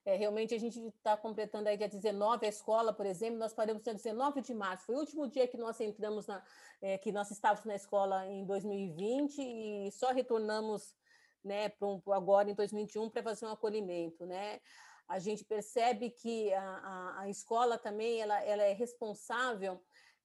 É, 0.08 0.16
realmente 0.16 0.56
a 0.56 0.58
gente 0.58 0.80
está 0.80 1.18
completando 1.18 1.68
aí 1.68 1.76
dia 1.76 1.90
19 1.90 2.46
a 2.46 2.50
escola, 2.50 2.94
por 2.94 3.06
exemplo, 3.06 3.38
nós 3.38 3.54
paramos 3.54 3.84
dia 3.84 3.94
19 3.94 4.40
de 4.40 4.54
março, 4.54 4.86
foi 4.86 4.96
o 4.96 5.00
último 5.00 5.28
dia 5.28 5.46
que 5.50 5.58
nós 5.58 5.82
entramos 5.82 6.26
na, 6.28 6.42
é, 6.82 6.98
que 6.98 7.12
nós 7.12 7.30
estávamos 7.30 7.66
na 7.66 7.76
escola 7.76 8.26
em 8.26 8.46
2020 8.46 9.38
e 9.38 9.92
só 9.92 10.14
retornamos 10.14 10.96
né, 11.48 11.72
um, 11.82 12.02
agora 12.12 12.50
em 12.52 12.54
2021 12.54 13.10
para 13.10 13.24
fazer 13.24 13.46
um 13.46 13.52
acolhimento, 13.52 14.26
né? 14.26 14.60
A 15.08 15.20
gente 15.20 15.46
percebe 15.46 16.10
que 16.10 16.54
a, 16.54 16.62
a, 16.62 17.22
a 17.22 17.30
escola 17.30 17.78
também 17.78 18.22
ela, 18.22 18.44
ela 18.44 18.64
é 18.64 18.74
responsável 18.74 19.82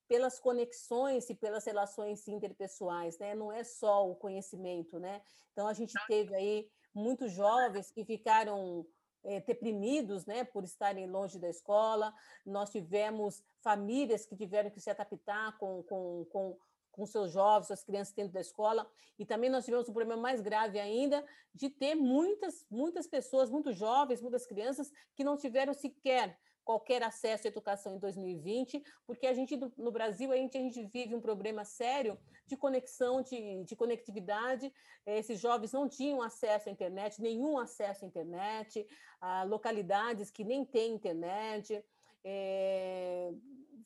pelas 0.09 0.39
conexões 0.39 1.31
e 1.31 1.35
pelas 1.35 1.65
relações 1.65 2.27
interpessoais, 2.29 3.19
né? 3.19 3.35
Não 3.35 3.53
é 3.53 3.65
só 3.65 4.11
o 4.11 4.17
conhecimento, 4.17 4.99
né? 4.99 5.23
Então 5.53 5.67
a 5.67 5.73
gente 5.73 5.95
teve 6.07 6.35
aí 6.35 6.69
muitos 6.95 7.33
jovens 7.33 7.91
que 7.91 8.05
ficaram 8.05 8.85
é, 9.25 9.41
deprimidos 9.41 10.27
né, 10.27 10.45
por 10.45 10.65
estarem 10.65 11.07
longe 11.07 11.39
da 11.39 11.49
escola. 11.49 12.13
Nós 12.45 12.71
tivemos 12.71 13.43
famílias 13.61 14.27
que 14.27 14.37
tiveram 14.37 14.71
que 14.71 14.81
se 14.81 14.91
adaptar 14.91 15.57
com, 15.59 15.83
com, 15.85 16.27
com, 16.31 16.59
com 16.93 17.07
seus 17.07 17.33
jovens, 17.33 17.67
suas 17.67 17.83
crianças 17.83 18.15
dentro 18.15 18.33
da 18.33 18.41
escola. 18.41 18.89
E 19.19 19.27
também 19.27 19.51
nós 19.51 19.65
tivemos 19.65 19.89
um 19.89 19.93
problema 19.93 20.21
mais 20.21 20.41
grave 20.41 20.79
ainda 20.79 21.25
de 21.55 21.69
ter 21.69 21.95
muitas, 21.95 22.67
muitas 22.71 23.07
pessoas, 23.07 23.51
muitos 23.51 23.77
jovens, 23.77 24.21
muitas 24.21 24.47
crianças 24.47 24.93
que 25.15 25.25
não 25.25 25.37
tiveram 25.37 25.75
sequer 25.75 26.39
qualquer 26.65 27.03
acesso 27.03 27.47
à 27.47 27.51
educação 27.51 27.97
em 27.97 27.99
2020, 27.99 28.83
porque 29.07 29.27
a 29.27 29.35
gente 29.35 29.57
no 29.77 29.91
Brasil 29.91 30.31
a 30.31 30.37
gente, 30.37 30.57
a 30.57 30.61
gente 30.61 30.85
vive 30.85 31.15
um 31.15 31.21
problema 31.21 31.65
sério 31.65 32.17
de 32.47 32.57
conexão, 32.57 33.21
de, 33.21 33.65
de 33.65 33.75
conectividade. 33.75 34.73
Esses 35.05 35.41
jovens 35.41 35.73
não 35.73 35.89
tinham 35.89 36.23
acesso 36.23 36.69
à 36.69 36.73
internet, 36.73 37.21
nenhum 37.21 37.59
acesso 37.59 38.05
à 38.05 38.09
internet, 38.09 38.87
a 39.21 39.43
localidades 39.43 40.31
que 40.31 40.45
nem 40.45 40.65
têm 40.65 40.95
internet. 40.95 41.85
É, 42.25 43.33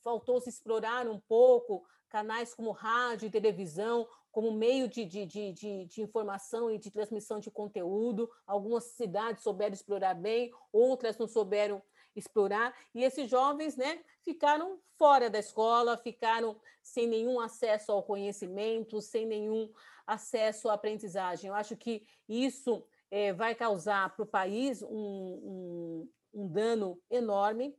faltou 0.03 0.41
se 0.41 0.51
explorar 0.51 1.09
um 1.09 1.19
pouco 1.19 1.85
canais 2.09 2.55
como 2.55 2.71
rádio 2.71 3.27
e 3.27 3.31
televisão 3.31 4.07
como 4.37 4.53
meio 4.53 4.87
de, 4.87 5.07
de, 5.07 5.25
de, 5.25 5.87
de, 5.87 6.03
informação 6.03 6.71
e 6.71 6.77
de 6.77 6.91
transmissão 6.91 7.41
de 7.41 7.51
conteúdo. 7.51 8.31
Algumas 8.47 8.85
cidades 8.85 9.43
souberam 9.43 9.73
explorar 9.73 10.13
bem, 10.13 10.53
outras 10.71 11.17
não 11.17 11.27
souberam 11.27 11.83
explorar, 12.15 12.75
e 12.95 13.03
esses 13.03 13.31
jovens 13.31 13.77
né, 13.77 13.99
ficaram 14.23 14.79
fora 14.99 15.31
da 15.31 15.39
escola, 15.39 15.97
ficaram 15.97 16.61
sem 16.83 17.07
nenhum 17.07 17.41
acesso 17.41 17.91
ao 17.93 18.03
conhecimento, 18.03 19.01
sem 19.01 19.25
nenhum 19.25 19.73
acesso 20.07 20.69
à 20.69 20.75
aprendizagem. 20.75 21.49
Eu 21.49 21.55
acho 21.55 21.75
que 21.75 22.07
isso 22.29 22.87
é, 23.11 23.33
vai 23.33 23.55
causar 23.55 24.15
para 24.15 24.23
o 24.23 24.27
país 24.27 24.83
um, 24.83 24.89
um, 24.89 26.11
um, 26.35 26.49
dano 26.49 27.01
enorme. 27.11 27.75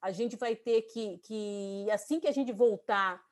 A 0.00 0.12
gente 0.12 0.36
vai 0.36 0.56
ter 0.56 0.82
que, 0.82 1.18
que, 1.18 1.86
assim 1.90 2.20
que 2.20 2.28
a 2.28 2.32
gente 2.32 2.52
voltar 2.52 3.22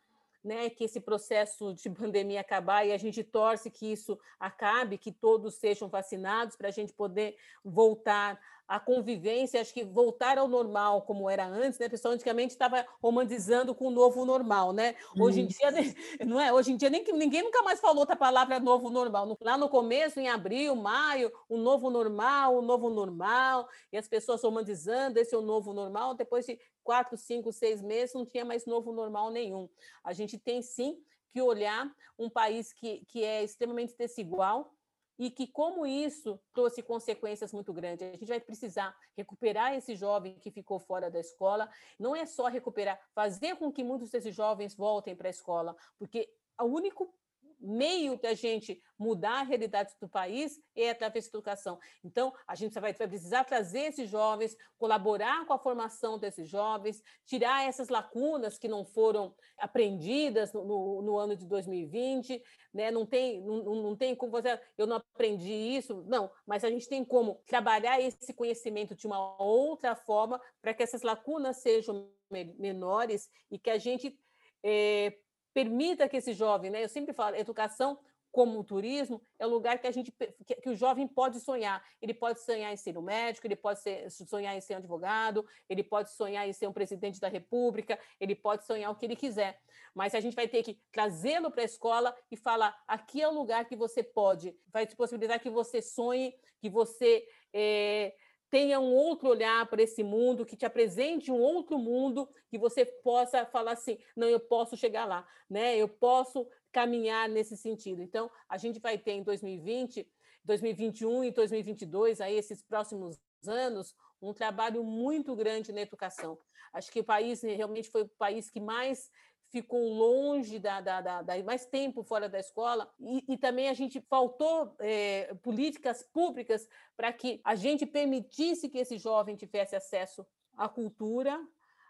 né, 0.42 0.70
que 0.70 0.85
esse 0.85 1.00
processo 1.00 1.75
de 1.75 1.90
pandemia 1.90 2.40
acabar 2.40 2.87
e 2.87 2.92
a 2.92 2.99
gente 2.99 3.23
torce 3.23 3.70
que 3.70 3.92
isso 3.92 4.18
acabe, 4.38 4.99
que 4.99 5.12
todos 5.12 5.54
sejam 5.54 5.88
vacinados 5.88 6.56
para 6.56 6.68
a 6.68 6.73
gente 6.73 6.92
poder 6.92 7.37
voltar 7.64 8.38
à 8.70 8.78
convivência, 8.78 9.61
acho 9.61 9.75
que 9.75 9.82
voltar 9.85 10.38
ao 10.38 10.47
normal 10.47 11.02
como 11.02 11.28
era 11.28 11.44
antes, 11.44 11.76
né? 11.80 11.88
Pessoal 11.88 12.14
antigamente 12.14 12.52
estava 12.52 12.87
romantizando 13.02 13.75
com 13.75 13.88
o 13.88 13.90
novo 13.90 14.25
normal, 14.25 14.73
né? 14.73 14.94
Hoje 15.18 15.40
em 15.40 15.47
dia, 15.49 15.73
não 16.25 16.40
é? 16.40 16.52
Hoje 16.52 16.70
em 16.70 16.76
dia 16.76 16.88
nem 16.88 17.02
ninguém 17.12 17.42
nunca 17.42 17.62
mais 17.64 17.80
falou 17.80 17.99
outra 17.99 18.14
palavra 18.14 18.61
novo 18.61 18.88
normal. 18.88 19.37
Lá 19.40 19.59
no 19.59 19.68
começo, 19.68 20.20
em 20.20 20.28
abril, 20.28 20.76
maio, 20.76 21.32
o 21.49 21.56
novo 21.59 21.90
normal, 21.90 22.59
o 22.59 22.62
novo 22.62 22.88
normal, 22.88 23.68
e 23.92 23.99
as 23.99 24.06
pessoas 24.06 24.40
romantizando 24.40 25.18
esse 25.18 25.35
é 25.35 25.38
o 25.38 25.42
novo 25.42 25.73
normal. 25.73 26.14
Depois 26.14 26.47
de 26.47 26.56
quatro, 26.90 27.16
cinco, 27.16 27.52
seis 27.52 27.80
meses, 27.80 28.16
não 28.16 28.26
tinha 28.26 28.44
mais 28.44 28.66
novo 28.66 28.90
normal 28.90 29.30
nenhum. 29.30 29.68
A 30.02 30.12
gente 30.12 30.37
tem 30.37 30.61
sim 30.61 31.00
que 31.32 31.40
olhar 31.40 31.88
um 32.18 32.28
país 32.28 32.73
que, 32.73 33.04
que 33.04 33.23
é 33.23 33.44
extremamente 33.44 33.97
desigual, 33.97 34.75
e 35.16 35.30
que, 35.30 35.47
como 35.47 35.87
isso 35.87 36.40
trouxe 36.52 36.82
consequências 36.82 37.52
muito 37.52 37.73
grandes, 37.73 38.09
a 38.09 38.12
gente 38.12 38.25
vai 38.25 38.40
precisar 38.40 38.97
recuperar 39.16 39.75
esse 39.75 39.94
jovem 39.94 40.37
que 40.40 40.50
ficou 40.50 40.80
fora 40.80 41.11
da 41.11 41.20
escola. 41.20 41.70
Não 41.99 42.16
é 42.16 42.25
só 42.25 42.47
recuperar, 42.49 42.99
fazer 43.14 43.54
com 43.56 43.70
que 43.70 43.85
muitos 43.85 44.11
desses 44.11 44.35
jovens 44.35 44.75
voltem 44.75 45.14
para 45.14 45.28
a 45.28 45.30
escola, 45.30 45.76
porque 45.97 46.28
o 46.59 46.64
único 46.64 47.14
meio 47.60 48.18
da 48.18 48.32
gente 48.34 48.80
mudar 48.98 49.40
a 49.40 49.42
realidade 49.42 49.94
do 50.00 50.08
país 50.08 50.60
é 50.74 50.90
através 50.90 51.26
da 51.26 51.38
educação. 51.38 51.78
Então, 52.02 52.32
a 52.46 52.54
gente 52.54 52.78
vai, 52.80 52.92
vai 52.92 53.08
precisar 53.08 53.44
trazer 53.44 53.80
esses 53.80 54.08
jovens, 54.08 54.56
colaborar 54.78 55.46
com 55.46 55.52
a 55.52 55.58
formação 55.58 56.18
desses 56.18 56.48
jovens, 56.48 57.02
tirar 57.26 57.66
essas 57.68 57.88
lacunas 57.88 58.58
que 58.58 58.68
não 58.68 58.84
foram 58.84 59.34
aprendidas 59.58 60.52
no, 60.52 60.64
no, 60.64 61.02
no 61.02 61.18
ano 61.18 61.36
de 61.36 61.46
2020, 61.46 62.42
né? 62.72 62.90
não, 62.90 63.04
tem, 63.04 63.40
não, 63.42 63.62
não 63.62 63.96
tem 63.96 64.14
como 64.14 64.32
você, 64.32 64.58
eu 64.76 64.86
não 64.86 64.96
aprendi 64.96 65.52
isso, 65.52 66.04
não, 66.06 66.30
mas 66.46 66.64
a 66.64 66.70
gente 66.70 66.88
tem 66.88 67.04
como 67.04 67.40
trabalhar 67.46 68.00
esse 68.00 68.32
conhecimento 68.32 68.94
de 68.94 69.06
uma 69.06 69.40
outra 69.42 69.94
forma 69.94 70.40
para 70.62 70.74
que 70.74 70.82
essas 70.82 71.02
lacunas 71.02 71.58
sejam 71.58 72.10
menores 72.30 73.28
e 73.50 73.58
que 73.58 73.70
a 73.70 73.78
gente 73.78 74.16
é, 74.62 75.16
permita 75.52 76.09
que 76.09 76.16
esse 76.16 76.33
jovem, 76.33 76.71
né? 76.71 76.85
Eu 76.85 76.88
sempre 76.88 77.12
falo, 77.12 77.37
educação 77.37 77.99
como 78.33 78.62
turismo 78.62 79.21
é 79.38 79.47
o 79.47 79.50
lugar 79.50 79.78
que 79.78 79.87
a 79.87 79.90
gente 79.90 80.12
que, 80.12 80.54
que, 80.54 80.69
o 80.69 80.75
jovem 80.75 81.07
pode 81.07 81.40
sonhar. 81.40 81.85
Ele 82.00 82.14
pode 82.14 82.40
sonhar 82.40 82.73
em 82.73 82.76
ser 82.76 82.97
um 82.97 83.02
médico, 83.02 83.47
ele 83.47 83.57
pode 83.57 83.80
ser, 83.80 84.09
sonhar 84.11 84.57
em 84.57 84.61
ser 84.61 84.75
um 84.75 84.78
advogado, 84.78 85.45
ele 85.69 85.83
pode 85.83 86.11
sonhar 86.11 86.49
em 86.49 86.52
ser 86.52 86.69
um 86.69 86.73
presidente 86.73 87.21
da 87.21 87.28
República, 87.28 87.99
ele 88.21 88.35
pode 88.35 88.64
sonhar 88.64 88.90
o 88.90 88.95
que 88.95 89.07
ele 89.07 89.16
quiser. 89.16 89.61
Mas 89.95 90.14
a 90.14 90.21
gente 90.21 90.37
vai 90.37 90.47
ter 90.47 90.62
que 90.62 90.80
trazê-lo 90.92 91.50
para 91.50 91.62
a 91.62 91.64
escola 91.64 92.16
e 92.30 92.37
falar: 92.37 92.80
aqui 92.87 93.21
é 93.21 93.28
o 93.28 93.35
lugar 93.35 93.64
que 93.64 93.76
você 93.76 94.02
pode, 94.02 94.57
vai 94.69 94.87
te 94.87 94.95
possibilitar 94.95 95.40
que 95.40 95.50
você 95.50 95.83
sonhe, 95.83 96.35
que 96.61 96.71
você 96.71 97.26
é, 97.52 98.14
tenha 98.50 98.80
um 98.80 98.92
outro 98.92 99.28
olhar 99.28 99.64
para 99.66 99.83
esse 99.83 100.02
mundo, 100.02 100.45
que 100.45 100.57
te 100.57 100.66
apresente 100.66 101.30
um 101.30 101.38
outro 101.38 101.78
mundo, 101.78 102.28
que 102.49 102.59
você 102.59 102.85
possa 102.85 103.47
falar 103.47 103.73
assim, 103.73 103.99
não, 104.16 104.28
eu 104.28 104.40
posso 104.40 104.76
chegar 104.76 105.04
lá, 105.04 105.26
né? 105.49 105.76
Eu 105.76 105.88
posso 105.88 106.47
caminhar 106.73 107.28
nesse 107.28 107.57
sentido. 107.57 108.02
Então, 108.02 108.30
a 108.49 108.59
gente 108.59 108.80
vai 108.80 108.99
ter 108.99 109.12
em 109.12 109.23
2020, 109.23 110.07
2021 110.45 111.25
e 111.25 111.30
2022, 111.30 112.21
aí 112.21 112.37
esses 112.37 112.62
próximos 112.62 113.19
anos, 113.47 113.95
um 114.21 114.35
trabalho 114.35 114.83
muito 114.85 115.35
grande 115.35 115.73
na 115.73 115.80
educação. 115.80 116.38
Acho 116.73 116.90
que 116.92 117.00
o 117.00 117.04
país 117.04 117.42
realmente 117.42 117.88
foi 117.88 118.02
o 118.02 118.09
país 118.09 118.50
que 118.50 118.61
mais 118.61 119.11
ficou 119.50 119.92
longe 119.92 120.59
da, 120.59 120.80
da, 120.80 121.00
da, 121.00 121.23
da, 121.23 121.42
mais 121.42 121.66
tempo 121.66 122.02
fora 122.02 122.28
da 122.28 122.38
escola 122.38 122.90
e, 122.99 123.25
e 123.28 123.37
também 123.37 123.69
a 123.69 123.75
gente 123.75 124.00
faltou 124.00 124.75
é, 124.78 125.35
políticas 125.42 126.02
públicas 126.02 126.69
para 126.97 127.12
que 127.12 127.40
a 127.45 127.54
gente 127.54 127.85
permitisse 127.85 128.69
que 128.69 128.78
esse 128.78 128.97
jovem 128.97 129.37
tivesse 129.37 129.75
acesso 129.75 130.25
à 130.57 130.69
cultura, 130.69 131.40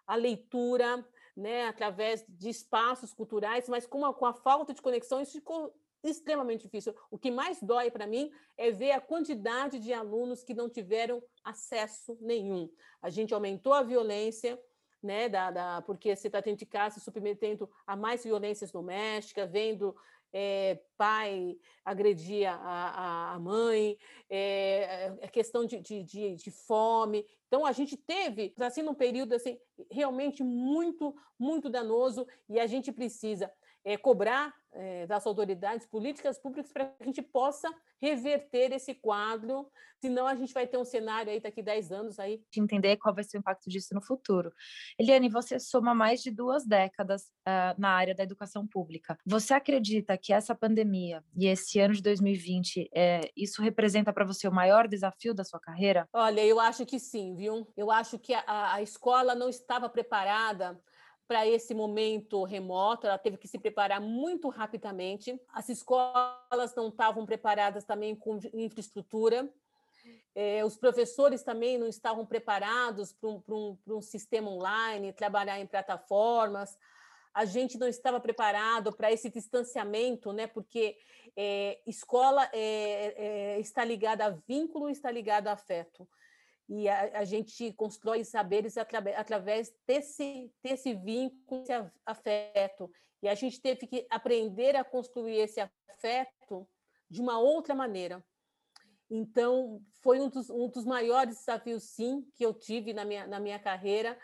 à 0.07 0.14
leitura, 0.14 1.07
né, 1.37 1.67
através 1.67 2.25
de 2.29 2.49
espaços 2.49 3.12
culturais, 3.12 3.69
mas 3.69 3.87
com 3.87 4.00
com 4.14 4.26
a 4.26 4.33
falta 4.33 4.75
de 4.75 4.83
conexão 4.83 5.21
isso 5.21 5.33
ficou 5.33 5.75
extremamente 6.02 6.62
difícil. 6.62 6.95
O 7.11 7.19
que 7.19 7.31
mais 7.31 7.62
dói 7.62 7.90
para 7.90 8.07
mim 8.07 8.33
é 8.57 8.71
ver 8.71 8.93
a 8.93 9.00
quantidade 9.00 9.79
de 9.79 9.93
alunos 9.93 10.43
que 10.43 10.55
não 10.55 10.69
tiveram 10.69 11.23
acesso 11.45 12.17
nenhum. 12.21 12.71
A 13.02 13.11
gente 13.11 13.35
aumentou 13.35 13.75
a 13.75 13.83
violência, 13.83 14.59
né, 15.02 15.28
da, 15.28 15.50
da, 15.50 15.83
porque 15.83 16.14
você 16.14 16.28
está 16.28 16.40
dentro 16.40 16.59
de 16.59 16.66
casa 16.66 16.99
se 16.99 17.04
submetendo 17.04 17.71
a 17.87 17.97
mais 17.97 18.25
violências 18.25 18.71
domésticas, 18.71 19.50
vendo 19.50 19.97
é, 20.33 20.78
pai 20.97 21.59
agredir 21.85 22.49
a, 22.49 23.35
a 23.35 23.38
mãe, 23.38 23.97
é, 24.28 25.12
a 25.23 25.28
questão 25.28 25.64
de, 25.64 25.80
de, 25.80 26.02
de, 26.02 26.35
de, 26.37 26.50
fome. 26.50 27.26
Então, 27.49 27.66
a 27.66 27.73
gente 27.73 27.97
teve, 27.97 28.54
assim, 28.59 28.83
num 28.83 28.95
período 28.95 29.35
assim, 29.35 29.59
realmente 29.90 30.42
muito, 30.42 31.14
muito 31.38 31.69
danoso, 31.69 32.26
e 32.49 32.61
a 32.61 32.66
gente 32.66 32.92
precisa 32.92 33.50
é, 33.84 33.96
cobrar 33.96 34.54
é, 34.72 35.06
das 35.06 35.26
autoridades 35.26 35.87
políticas 35.87 36.38
públicas 36.38 36.72
para 36.72 36.87
que 36.87 37.02
a 37.02 37.06
gente 37.06 37.22
possa 37.22 37.68
reverter 38.00 38.72
esse 38.72 38.94
quadro, 38.94 39.70
senão 40.00 40.26
a 40.26 40.34
gente 40.34 40.54
vai 40.54 40.66
ter 40.66 40.78
um 40.78 40.84
cenário 40.84 41.30
aí 41.30 41.40
daqui 41.40 41.60
a 41.60 41.64
10 41.64 41.92
anos 41.92 42.18
aí. 42.18 42.42
De 42.50 42.60
entender 42.60 42.96
qual 42.96 43.14
vai 43.14 43.25
ser 43.25 43.37
o 43.37 43.40
impacto 43.40 43.68
disso 43.68 43.94
no 43.94 44.00
futuro. 44.00 44.52
Eliane, 44.99 45.28
você 45.28 45.58
soma 45.58 45.94
mais 45.94 46.22
de 46.22 46.30
duas 46.30 46.66
décadas 46.66 47.25
uh, 47.46 47.78
na 47.78 47.90
área 47.90 48.14
da 48.14 48.22
educação 48.22 48.66
pública. 48.66 49.18
Você 49.26 49.52
acredita 49.52 50.16
que 50.16 50.32
essa 50.32 50.54
pandemia 50.54 51.22
e 51.37 51.46
esse 51.46 51.78
ano 51.78 51.92
de 51.92 52.02
2020, 52.02 52.88
é, 52.94 53.20
isso 53.37 53.60
representa 53.60 54.12
para 54.12 54.25
você 54.25 54.49
o 54.49 54.52
maior 54.52 54.88
desafio 54.88 55.34
da 55.34 55.44
sua 55.44 55.60
carreira? 55.60 56.08
Olha, 56.12 56.44
eu 56.44 56.58
acho 56.58 56.87
que 56.87 56.99
sim, 56.99 57.34
viu? 57.34 57.66
Eu 57.76 57.90
acho 57.90 58.18
que 58.18 58.32
a, 58.32 58.75
a 58.75 58.82
escola 58.82 59.34
não 59.34 59.49
estava 59.50 59.88
preparada 59.90 60.80
para 61.30 61.46
esse 61.46 61.72
momento 61.75 62.42
remoto, 62.42 63.06
ela 63.06 63.16
teve 63.16 63.37
que 63.37 63.46
se 63.46 63.56
preparar 63.56 64.00
muito 64.00 64.49
rapidamente. 64.49 65.40
As 65.52 65.68
escolas 65.68 66.75
não 66.76 66.88
estavam 66.88 67.25
preparadas 67.25 67.84
também 67.84 68.16
com 68.16 68.40
infraestrutura, 68.52 69.49
é, 70.34 70.64
os 70.64 70.76
professores 70.76 71.44
também 71.44 71.78
não 71.78 71.87
estavam 71.87 72.26
preparados 72.26 73.12
para 73.12 73.28
um, 73.30 73.40
um, 73.49 73.78
um 73.87 74.02
sistema 74.02 74.50
online, 74.50 75.12
trabalhar 75.12 75.60
em 75.60 75.68
plataformas. 75.68 76.76
A 77.32 77.44
gente 77.44 77.78
não 77.78 77.87
estava 77.87 78.18
preparado 78.18 78.92
para 78.92 79.12
esse 79.12 79.30
distanciamento, 79.30 80.32
né? 80.32 80.49
porque 80.49 80.96
é, 81.37 81.78
escola 81.87 82.50
é, 82.52 83.54
é 83.54 83.60
está 83.60 83.84
ligada 83.84 84.25
a 84.25 84.30
vínculo, 84.30 84.90
está 84.90 85.12
ligada 85.12 85.49
a 85.49 85.52
afeto 85.52 86.08
e 86.70 86.88
a, 86.88 87.18
a 87.18 87.24
gente 87.24 87.72
constrói 87.72 88.22
saberes 88.22 88.78
atra, 88.78 89.00
através 89.18 89.74
desse, 89.84 90.54
desse 90.62 90.94
vínculo, 90.94 91.62
esse 91.62 91.72
afeto. 92.06 92.88
E 93.20 93.28
a 93.28 93.34
gente 93.34 93.60
teve 93.60 93.88
que 93.88 94.06
aprender 94.08 94.76
a 94.76 94.84
construir 94.84 95.36
esse 95.36 95.60
afeto 95.60 96.68
de 97.10 97.20
uma 97.20 97.40
outra 97.40 97.74
maneira. 97.74 98.24
Então, 99.10 99.82
foi 100.00 100.20
um 100.20 100.28
dos, 100.28 100.48
um 100.48 100.68
dos 100.68 100.84
maiores 100.84 101.38
desafios, 101.38 101.82
sim, 101.82 102.24
que 102.37 102.46
eu 102.46 102.54
tive 102.54 102.92
na 102.92 103.04
minha, 103.04 103.26
na 103.26 103.40
minha 103.40 103.59
carreira. 103.59 104.16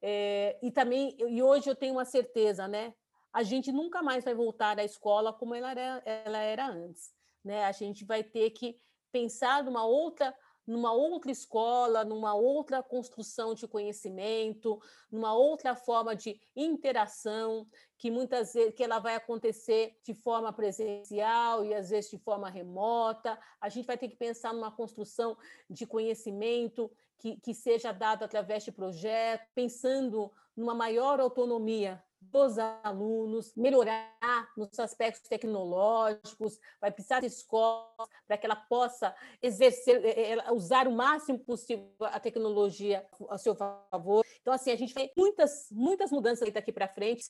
É, 0.00 0.58
e 0.62 0.70
também, 0.70 1.14
e 1.18 1.42
hoje 1.42 1.68
eu 1.68 1.76
tenho 1.76 1.92
uma 1.92 2.06
certeza, 2.06 2.66
né? 2.66 2.94
A 3.30 3.42
gente 3.42 3.70
nunca 3.70 4.02
mais 4.02 4.24
vai 4.24 4.34
voltar 4.34 4.78
à 4.78 4.84
escola 4.84 5.34
como 5.34 5.54
ela 5.54 5.72
era, 5.72 6.02
ela 6.06 6.38
era 6.38 6.66
antes. 6.66 7.12
Né? 7.44 7.62
A 7.64 7.72
gente 7.72 8.06
vai 8.06 8.24
ter 8.24 8.50
que 8.50 8.80
pensar 9.12 9.62
numa 9.62 9.84
outra 9.84 10.34
numa 10.66 10.92
outra 10.92 11.30
escola, 11.30 12.04
numa 12.04 12.34
outra 12.34 12.82
construção 12.82 13.54
de 13.54 13.66
conhecimento, 13.66 14.80
numa 15.10 15.34
outra 15.34 15.74
forma 15.74 16.14
de 16.14 16.40
interação, 16.54 17.66
que 17.98 18.10
muitas 18.10 18.52
vezes 18.52 18.74
que 18.74 18.82
ela 18.82 18.98
vai 18.98 19.14
acontecer 19.14 19.98
de 20.04 20.14
forma 20.14 20.52
presencial 20.52 21.64
e 21.64 21.74
às 21.74 21.90
vezes 21.90 22.10
de 22.10 22.18
forma 22.18 22.48
remota. 22.48 23.38
A 23.60 23.68
gente 23.68 23.86
vai 23.86 23.98
ter 23.98 24.08
que 24.08 24.16
pensar 24.16 24.52
numa 24.52 24.70
construção 24.70 25.36
de 25.68 25.86
conhecimento 25.86 26.90
que, 27.18 27.38
que 27.40 27.54
seja 27.54 27.92
dado 27.92 28.24
através 28.24 28.64
de 28.64 28.72
projetos, 28.72 29.46
pensando 29.54 30.32
numa 30.56 30.74
maior 30.74 31.20
autonomia 31.20 32.02
dos 32.20 32.58
alunos, 32.58 33.52
melhorar 33.56 34.48
nos 34.56 34.78
aspectos 34.78 35.22
tecnológicos, 35.28 36.58
vai 36.80 36.90
precisar 36.90 37.20
de 37.20 37.26
escolas 37.26 38.08
para 38.26 38.36
que 38.36 38.46
ela 38.46 38.56
possa 38.56 39.14
exercer, 39.42 40.04
eh, 40.04 40.32
eh, 40.32 40.52
usar 40.52 40.86
o 40.86 40.92
máximo 40.92 41.38
possível 41.38 41.90
a 42.00 42.20
tecnologia 42.20 43.06
a 43.28 43.38
seu 43.38 43.54
favor. 43.54 44.24
Então, 44.40 44.54
assim, 44.54 44.70
a 44.70 44.76
gente 44.76 44.94
vê 44.94 45.10
muitas, 45.16 45.68
muitas 45.70 46.10
mudanças 46.10 46.50
daqui 46.52 46.72
para 46.72 46.88
frente 46.88 47.24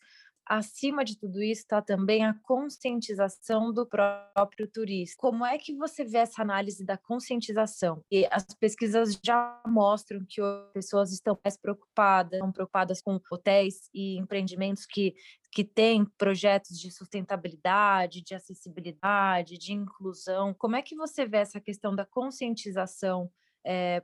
acima 0.46 1.04
de 1.04 1.16
tudo 1.16 1.40
isso 1.42 1.62
está 1.62 1.80
também 1.80 2.24
a 2.24 2.34
conscientização 2.42 3.72
do 3.72 3.86
próprio 3.86 4.68
turista. 4.68 5.16
Como 5.18 5.44
é 5.46 5.56
que 5.56 5.76
você 5.76 6.04
vê 6.04 6.18
essa 6.18 6.42
análise 6.42 6.84
da 6.84 6.96
conscientização? 6.96 8.04
E 8.10 8.26
as 8.30 8.44
pesquisas 8.58 9.18
já 9.24 9.62
mostram 9.66 10.24
que 10.28 10.40
as 10.40 10.72
pessoas 10.72 11.12
estão 11.12 11.38
mais 11.44 11.56
preocupadas, 11.56 12.32
estão 12.32 12.50
preocupadas 12.50 13.00
com 13.00 13.20
hotéis 13.30 13.88
e 13.94 14.18
empreendimentos 14.18 14.86
que 14.86 15.14
que 15.52 15.64
têm 15.64 16.04
projetos 16.16 16.78
de 16.78 16.92
sustentabilidade, 16.92 18.22
de 18.22 18.36
acessibilidade, 18.36 19.58
de 19.58 19.72
inclusão. 19.72 20.54
Como 20.54 20.76
é 20.76 20.82
que 20.82 20.94
você 20.94 21.26
vê 21.26 21.38
essa 21.38 21.60
questão 21.60 21.92
da 21.92 22.06
conscientização 22.06 23.28
é, 23.66 24.00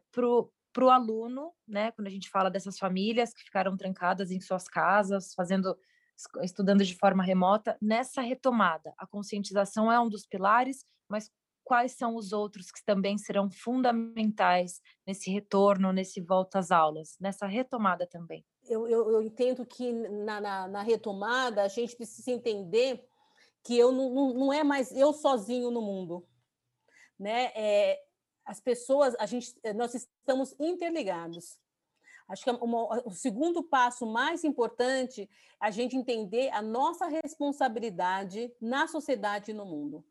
para 0.77 0.85
o 0.85 0.91
aluno, 0.91 1.55
né? 1.67 1.91
Quando 1.93 2.07
a 2.07 2.11
gente 2.11 2.29
fala 2.29 2.51
dessas 2.51 2.79
famílias 2.79 3.33
que 3.33 3.43
ficaram 3.43 3.79
trancadas 3.79 4.31
em 4.31 4.39
suas 4.43 4.69
casas, 4.69 5.33
fazendo 5.33 5.75
estudando 6.43 6.85
de 6.85 6.95
forma 6.95 7.23
remota, 7.23 7.79
nessa 7.81 8.21
retomada. 8.21 8.93
A 8.99 9.07
conscientização 9.07 9.91
é 9.91 9.99
um 9.99 10.09
dos 10.09 10.27
pilares, 10.27 10.85
mas 11.09 11.31
quais 11.65 11.93
são 11.93 12.15
os 12.15 12.33
outros 12.33 12.71
que 12.71 12.85
também 12.85 13.17
serão 13.17 13.51
fundamentais 13.51 14.81
nesse 15.07 15.31
retorno, 15.31 15.95
nesse 15.95 16.21
volta 16.21 16.59
às 16.59 16.71
aulas, 16.71 17.17
nessa 17.19 17.47
retomada 17.47 18.07
também? 18.07 18.45
Eu, 18.69 18.87
eu, 18.87 19.11
eu 19.13 19.23
entendo 19.23 19.65
que 19.65 19.93
na, 19.93 20.41
na, 20.41 20.69
na, 20.69 20.83
retomada 20.83 21.63
a 21.63 21.69
gente 21.69 21.97
precisa 21.97 22.31
entender 22.31 23.03
que 23.65 23.79
eu 23.79 23.93
não, 23.93 24.11
não, 24.11 24.35
não 24.35 24.53
é 24.53 24.63
mais 24.63 24.93
eu 24.93 25.13
sozinho 25.13 25.71
no 25.71 25.81
mundo, 25.81 26.27
né? 27.19 27.51
É, 27.55 28.06
as 28.47 28.61
pessoas, 28.61 29.15
a 29.19 29.27
gente, 29.27 29.55
nós 29.75 29.95
estamos 29.95 30.55
interligados. 30.59 31.59
Acho 32.29 32.45
que 32.45 32.51
é 32.51 32.53
uma, 32.53 33.03
o 33.05 33.11
segundo 33.11 33.63
passo 33.63 34.07
mais 34.07 34.45
importante 34.45 35.23
é 35.23 35.29
a 35.61 35.71
gente 35.71 35.97
entender 35.97 36.51
a 36.51 36.63
nossa 36.63 37.07
responsabilidade 37.07 38.53
na 38.61 38.87
sociedade 38.87 39.51
e 39.51 39.55
no 39.55 39.65
mundo. 39.65 40.05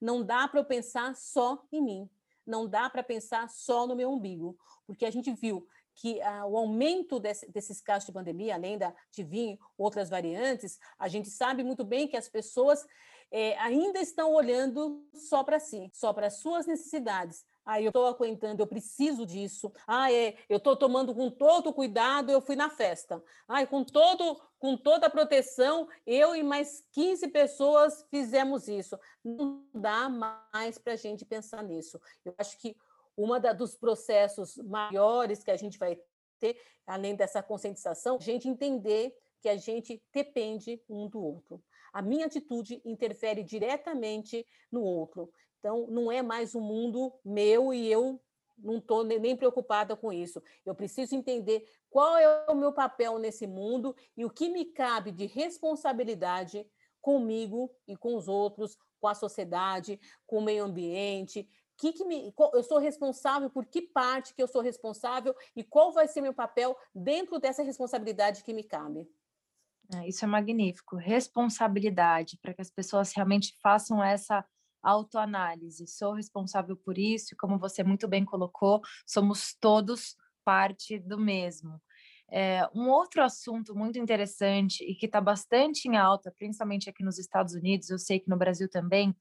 Não 0.00 0.24
dá 0.24 0.48
para 0.48 0.60
eu 0.60 0.64
pensar 0.64 1.14
só 1.14 1.62
em 1.70 1.82
mim, 1.82 2.10
não 2.46 2.68
dá 2.68 2.90
para 2.90 3.02
pensar 3.02 3.48
só 3.48 3.86
no 3.86 3.96
meu 3.96 4.10
umbigo, 4.10 4.58
porque 4.86 5.06
a 5.06 5.10
gente 5.10 5.32
viu 5.32 5.66
que 5.94 6.20
ah, 6.22 6.44
o 6.46 6.56
aumento 6.56 7.20
desse, 7.20 7.50
desses 7.50 7.80
casos 7.80 8.06
de 8.06 8.12
pandemia, 8.12 8.54
além 8.54 8.76
da, 8.76 8.94
de 9.10 9.22
vir 9.22 9.58
outras 9.78 10.10
variantes, 10.10 10.78
a 10.98 11.08
gente 11.08 11.30
sabe 11.30 11.62
muito 11.62 11.84
bem 11.84 12.08
que 12.08 12.16
as 12.16 12.28
pessoas 12.28 12.84
é, 13.30 13.56
ainda 13.58 14.00
estão 14.00 14.32
olhando 14.32 15.06
só 15.14 15.42
para 15.42 15.58
si, 15.58 15.90
só 15.92 16.12
para 16.12 16.26
as 16.26 16.34
suas 16.40 16.66
necessidades, 16.66 17.44
ah, 17.64 17.80
eu 17.80 17.88
estou 17.88 18.06
aguentando, 18.06 18.62
eu 18.62 18.66
preciso 18.66 19.24
disso. 19.24 19.72
Ah, 19.86 20.12
é, 20.12 20.36
eu 20.48 20.58
estou 20.58 20.76
tomando 20.76 21.14
com 21.14 21.30
todo 21.30 21.72
cuidado, 21.72 22.30
eu 22.30 22.40
fui 22.40 22.56
na 22.56 22.68
festa. 22.68 23.22
Ah, 23.48 23.66
com, 23.66 23.82
todo, 23.82 24.40
com 24.58 24.76
toda 24.76 25.06
a 25.06 25.10
proteção, 25.10 25.88
eu 26.06 26.36
e 26.36 26.42
mais 26.42 26.84
15 26.92 27.28
pessoas 27.28 28.04
fizemos 28.10 28.68
isso. 28.68 28.98
Não 29.24 29.64
dá 29.72 30.08
mais 30.08 30.78
para 30.78 30.92
a 30.92 30.96
gente 30.96 31.24
pensar 31.24 31.62
nisso. 31.62 32.00
Eu 32.24 32.34
acho 32.38 32.58
que 32.58 32.76
um 33.16 33.28
dos 33.56 33.74
processos 33.76 34.56
maiores 34.56 35.42
que 35.42 35.50
a 35.50 35.56
gente 35.56 35.78
vai 35.78 35.98
ter, 36.38 36.60
além 36.86 37.14
dessa 37.14 37.42
conscientização, 37.42 38.16
a 38.16 38.22
gente 38.22 38.48
entender 38.48 39.16
que 39.40 39.48
a 39.48 39.56
gente 39.56 40.02
depende 40.12 40.82
um 40.88 41.08
do 41.08 41.22
outro. 41.22 41.62
A 41.94 42.02
minha 42.02 42.26
atitude 42.26 42.82
interfere 42.84 43.44
diretamente 43.44 44.44
no 44.70 44.82
outro. 44.82 45.32
Então, 45.60 45.86
não 45.86 46.10
é 46.10 46.22
mais 46.22 46.52
um 46.52 46.60
mundo 46.60 47.14
meu 47.24 47.72
e 47.72 47.90
eu 47.90 48.20
não 48.58 48.78
estou 48.78 49.04
nem 49.04 49.36
preocupada 49.36 49.96
com 49.96 50.12
isso. 50.12 50.42
Eu 50.66 50.74
preciso 50.74 51.14
entender 51.14 51.64
qual 51.88 52.18
é 52.18 52.50
o 52.50 52.54
meu 52.56 52.72
papel 52.72 53.16
nesse 53.20 53.46
mundo 53.46 53.94
e 54.16 54.24
o 54.24 54.30
que 54.30 54.48
me 54.48 54.64
cabe 54.64 55.12
de 55.12 55.26
responsabilidade 55.26 56.68
comigo 57.00 57.70
e 57.86 57.96
com 57.96 58.16
os 58.16 58.26
outros, 58.26 58.76
com 59.00 59.06
a 59.06 59.14
sociedade, 59.14 60.00
com 60.26 60.38
o 60.38 60.42
meio 60.42 60.64
ambiente. 60.64 61.48
Que 61.76 61.92
que 61.92 62.04
me, 62.04 62.34
eu 62.52 62.62
sou 62.64 62.78
responsável 62.78 63.48
por 63.48 63.66
que 63.66 63.82
parte 63.82 64.34
que 64.34 64.42
eu 64.42 64.48
sou 64.48 64.62
responsável 64.62 65.32
e 65.54 65.62
qual 65.62 65.92
vai 65.92 66.08
ser 66.08 66.22
meu 66.22 66.34
papel 66.34 66.76
dentro 66.92 67.38
dessa 67.38 67.62
responsabilidade 67.62 68.42
que 68.42 68.52
me 68.52 68.64
cabe. 68.64 69.08
É, 69.92 70.08
isso 70.08 70.24
é 70.24 70.28
magnífico. 70.28 70.96
Responsabilidade, 70.96 72.38
para 72.40 72.54
que 72.54 72.62
as 72.62 72.70
pessoas 72.70 73.12
realmente 73.12 73.54
façam 73.62 74.02
essa 74.02 74.44
autoanálise. 74.82 75.86
Sou 75.86 76.14
responsável 76.14 76.76
por 76.76 76.98
isso, 76.98 77.34
e 77.34 77.36
como 77.36 77.58
você 77.58 77.82
muito 77.82 78.06
bem 78.08 78.24
colocou, 78.24 78.80
somos 79.06 79.54
todos 79.60 80.16
parte 80.44 80.98
do 80.98 81.18
mesmo. 81.18 81.80
É, 82.30 82.68
um 82.74 82.88
outro 82.88 83.22
assunto 83.22 83.74
muito 83.74 83.98
interessante 83.98 84.82
e 84.84 84.94
que 84.94 85.06
está 85.06 85.20
bastante 85.20 85.86
em 85.86 85.96
alta, 85.96 86.34
principalmente 86.36 86.88
aqui 86.88 87.04
nos 87.04 87.18
Estados 87.18 87.54
Unidos, 87.54 87.90
eu 87.90 87.98
sei 87.98 88.18
que 88.18 88.28
no 88.28 88.36
Brasil 88.36 88.68
também, 88.68 89.14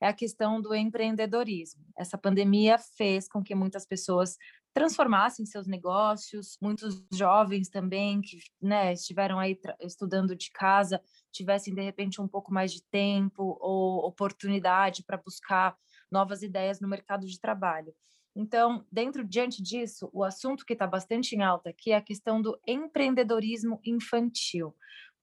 é 0.00 0.08
a 0.08 0.12
questão 0.12 0.60
do 0.60 0.74
empreendedorismo. 0.74 1.84
Essa 1.96 2.18
pandemia 2.18 2.76
fez 2.96 3.28
com 3.28 3.42
que 3.42 3.54
muitas 3.54 3.86
pessoas 3.86 4.36
transformassem 4.78 5.44
seus 5.44 5.66
negócios, 5.66 6.56
muitos 6.62 7.04
jovens 7.12 7.68
também 7.68 8.20
que 8.20 8.38
né, 8.62 8.92
estiveram 8.92 9.36
aí 9.36 9.58
estudando 9.80 10.36
de 10.36 10.52
casa, 10.52 11.02
tivessem 11.32 11.74
de 11.74 11.82
repente 11.82 12.20
um 12.20 12.28
pouco 12.28 12.54
mais 12.54 12.72
de 12.72 12.80
tempo 12.84 13.58
ou 13.60 14.06
oportunidade 14.06 15.02
para 15.02 15.16
buscar 15.16 15.76
novas 16.08 16.44
ideias 16.44 16.80
no 16.80 16.86
mercado 16.86 17.26
de 17.26 17.40
trabalho. 17.40 17.92
Então, 18.36 18.86
dentro 18.92 19.24
diante 19.24 19.60
disso, 19.60 20.08
o 20.12 20.22
assunto 20.22 20.64
que 20.64 20.74
está 20.74 20.86
bastante 20.86 21.34
em 21.34 21.42
alta 21.42 21.70
aqui 21.70 21.90
é 21.90 21.96
a 21.96 22.00
questão 22.00 22.40
do 22.40 22.56
empreendedorismo 22.64 23.80
infantil. 23.84 24.76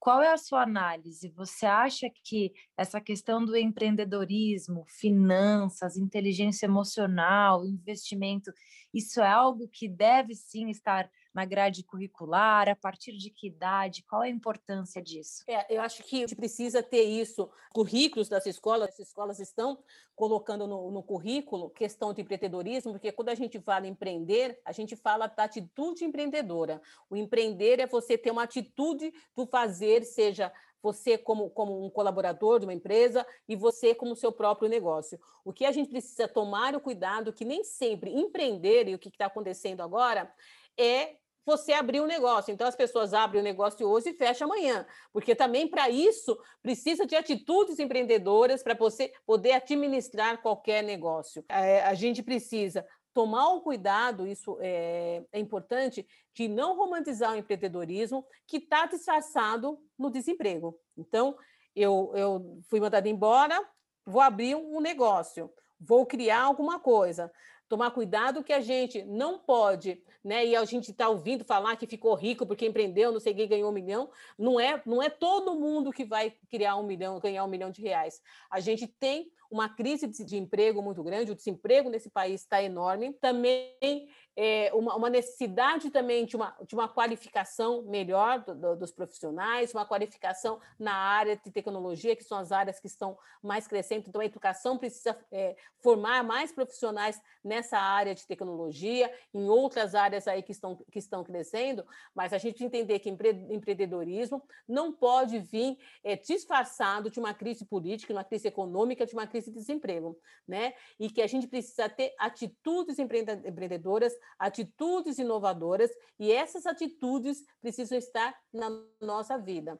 Qual 0.06 0.22
é 0.22 0.32
a 0.32 0.38
sua 0.38 0.62
análise? 0.62 1.30
Você 1.30 1.66
acha 1.66 2.08
que 2.24 2.54
essa 2.78 3.02
questão 3.02 3.44
do 3.44 3.58
empreendedorismo, 3.58 4.86
finanças, 4.88 5.98
inteligência 5.98 6.68
emocional, 6.68 7.66
investimento, 7.66 8.54
isso 8.94 9.20
é 9.20 9.28
algo 9.28 9.68
que 9.68 9.90
deve 9.90 10.36
sim 10.36 10.70
estar 10.70 11.10
na 11.36 11.44
grade 11.44 11.84
curricular? 11.84 12.70
A 12.70 12.76
partir 12.76 13.12
de 13.18 13.30
que 13.30 13.48
idade? 13.48 14.04
Qual 14.04 14.24
é 14.24 14.28
a 14.28 14.30
importância 14.30 15.02
disso? 15.02 15.44
É, 15.48 15.76
eu 15.76 15.82
acho 15.82 16.02
que 16.02 16.16
a 16.16 16.20
gente 16.20 16.36
precisa 16.36 16.82
ter 16.82 17.04
isso. 17.04 17.50
Currículos 17.74 18.30
das 18.30 18.46
escolas, 18.46 18.90
as 18.90 19.00
escolas 19.00 19.40
estão 19.40 19.78
colocando 20.16 20.66
no, 20.66 20.90
no 20.90 21.04
currículo 21.04 21.70
questão 21.70 22.14
de 22.14 22.22
empreendedorismo, 22.22 22.94
porque 22.94 23.12
quando 23.12 23.30
a 23.30 23.36
gente 23.36 23.60
fala 23.60 23.86
empreender, 23.86 24.60
a 24.64 24.72
gente 24.72 24.96
fala 24.96 25.28
da 25.28 25.44
atitude 25.44 26.06
empreendedora. 26.06 26.82
O 27.10 27.18
empreender 27.18 27.82
é 27.82 27.86
você 27.86 28.18
ter 28.18 28.32
uma 28.32 28.44
atitude 28.44 29.14
do 29.36 29.46
fazer, 29.46 30.06
seja 30.06 30.52
você 30.82 31.18
como, 31.18 31.50
como 31.50 31.84
um 31.84 31.90
colaborador 31.90 32.60
de 32.60 32.66
uma 32.68 32.74
empresa 32.74 33.26
e 33.50 33.56
você 33.56 33.96
como 33.96 34.16
seu 34.16 34.32
próprio 34.32 34.70
negócio. 34.70 35.20
O 35.44 35.52
que 35.52 35.66
a 35.66 35.72
gente 35.72 35.90
precisa 35.90 36.28
tomar 36.28 36.76
o 36.76 36.80
cuidado 36.80 37.34
que 37.34 37.44
nem 37.44 37.64
sempre 37.64 38.14
empreender, 38.14 38.88
e 38.88 38.96
o 38.96 39.00
que 39.00 39.10
está 39.10 39.26
acontecendo 39.26 39.82
agora, 39.82 40.32
é 40.78 41.16
você 41.46 41.74
abrir 41.74 42.02
um 42.02 42.08
negócio. 42.08 42.52
Então, 42.52 42.68
as 42.68 42.76
pessoas 42.76 43.14
abrem 43.14 43.42
o 43.42 43.44
negócio 43.44 43.88
hoje 43.88 44.10
e 44.10 44.14
fecham 44.14 44.48
amanhã, 44.48 44.86
porque 45.14 45.36
também 45.36 45.68
para 45.68 45.90
isso 45.90 46.38
precisa 46.62 47.06
de 47.06 47.16
atitudes 47.16 47.80
empreendedoras 47.80 48.64
para 48.64 48.74
você 48.74 49.14
poder 49.26 49.52
administrar 49.54 50.42
qualquer 50.42 50.84
negócio. 50.84 51.46
É, 51.48 51.84
a 51.84 51.94
gente 51.94 52.24
precisa 52.24 52.86
tomar 53.14 53.48
o 53.54 53.62
cuidado, 53.62 54.28
isso 54.28 54.58
é, 54.60 55.24
é 55.32 55.40
importante, 55.40 56.06
de 56.34 56.50
não 56.50 56.76
romantizar 56.76 57.32
o 57.32 57.38
empreendedorismo 57.38 58.26
que 58.46 58.58
está 58.58 58.86
disfarçado 58.88 59.80
no 59.98 60.10
desemprego. 60.10 60.78
Então, 60.98 61.38
eu, 61.74 62.12
eu 62.16 62.60
fui 62.70 62.80
mandada 62.80 63.08
embora, 63.08 63.58
vou 64.06 64.22
abrir 64.22 64.56
um 64.56 64.82
negócio, 64.82 65.50
vou 65.80 66.06
criar 66.06 66.42
alguma 66.42 66.80
coisa 66.80 67.32
tomar 67.68 67.92
cuidado 67.92 68.44
que 68.44 68.54
a 68.54 68.62
gente 68.62 69.04
não 69.04 69.40
pode, 69.40 70.02
né? 70.24 70.46
E 70.46 70.56
a 70.56 70.64
gente 70.66 70.92
está 70.92 71.10
ouvindo 71.10 71.44
falar 71.44 71.76
que 71.76 71.88
ficou 71.88 72.14
rico 72.14 72.46
porque 72.46 72.66
empreendeu, 72.66 73.12
não 73.12 73.20
sei 73.20 73.34
quem 73.34 73.48
ganhou 73.48 73.70
um 73.70 73.74
milhão. 73.74 74.10
Não 74.38 74.60
é, 74.60 74.82
não 74.86 75.02
é 75.02 75.10
todo 75.10 75.56
mundo 75.56 75.92
que 75.92 76.06
vai 76.06 76.34
criar 76.50 76.76
um 76.76 76.84
milhão, 76.84 77.20
ganhar 77.20 77.44
um 77.44 77.50
milhão 77.50 77.72
de 77.72 77.82
reais. 77.82 78.22
A 78.50 78.60
gente 78.60 78.88
tem 78.88 79.32
uma 79.50 79.70
crise 79.70 80.08
de, 80.08 80.38
emprego 80.38 80.82
muito 80.82 81.04
grande, 81.04 81.32
o 81.32 81.36
desemprego 81.36 81.90
nesse 81.90 82.10
país 82.10 82.42
está 82.42 82.62
enorme. 82.62 83.14
Também 83.14 84.10
é, 84.36 84.70
uma, 84.74 84.96
uma, 84.96 85.10
necessidade 85.10 85.90
também 85.90 86.26
de 86.26 86.36
uma, 86.36 86.56
de 86.68 86.76
uma 86.76 86.90
qualificação 86.90 87.84
melhor 87.84 88.40
do, 88.40 88.54
do, 88.54 88.76
dos 88.76 88.92
profissionais, 88.92 89.74
uma 89.74 89.86
qualificação 89.86 90.60
na 90.78 90.94
área 90.94 91.38
de 91.38 91.52
tecnologia, 91.52 92.16
que 92.16 92.24
são 92.24 92.38
as 92.38 92.52
áreas 92.52 92.80
que 92.80 92.88
estão 92.88 93.18
mais 93.42 93.66
crescendo. 93.66 94.06
Então, 94.08 94.20
a 94.20 94.26
educação 94.26 94.78
precisa 94.78 95.18
é, 95.32 95.56
formar 95.82 96.24
mais 96.24 96.52
profissionais 96.52 97.22
nessa 97.44 97.78
área 97.78 98.14
de 98.14 98.28
tecnologia, 98.28 99.12
em 99.34 99.48
outras 99.48 99.96
áreas 99.96 100.28
aí 100.28 100.44
que 100.44 100.52
estão, 100.52 100.76
que 100.92 101.00
estão 101.00 101.24
crescendo, 101.24 101.86
mas 102.14 102.34
a 102.34 102.38
gente 102.38 102.64
entender 102.64 103.00
que 103.00 103.10
empre, 103.10 103.30
empreendedorismo 103.50 104.44
não 104.68 104.92
pode 104.92 105.40
vir 105.40 105.78
é, 106.04 106.16
disfarçado 106.16 107.10
de 107.10 107.20
uma 107.20 107.34
crise 107.34 107.64
política, 107.64 108.14
de 108.14 108.18
uma 108.18 108.24
crise 108.24 108.48
econômica, 108.48 109.06
de 109.06 109.14
uma 109.14 109.28
crise 109.28 109.52
de 109.52 109.60
desemprego, 109.60 110.20
né? 110.48 110.74
E 111.00 111.10
que 111.10 111.22
a 111.22 111.28
gente 111.28 111.48
precisa 111.48 111.88
ter 111.88 112.14
atitudes 112.20 113.00
empreendedoras 113.00 114.14
atitudes 114.38 115.18
inovadoras, 115.18 115.92
e 116.20 116.32
essas 116.32 116.66
atitudes 116.66 117.44
precisam 117.62 117.98
estar 117.98 118.36
na 118.54 118.70
nossa 119.02 119.38
vida. 119.38 119.80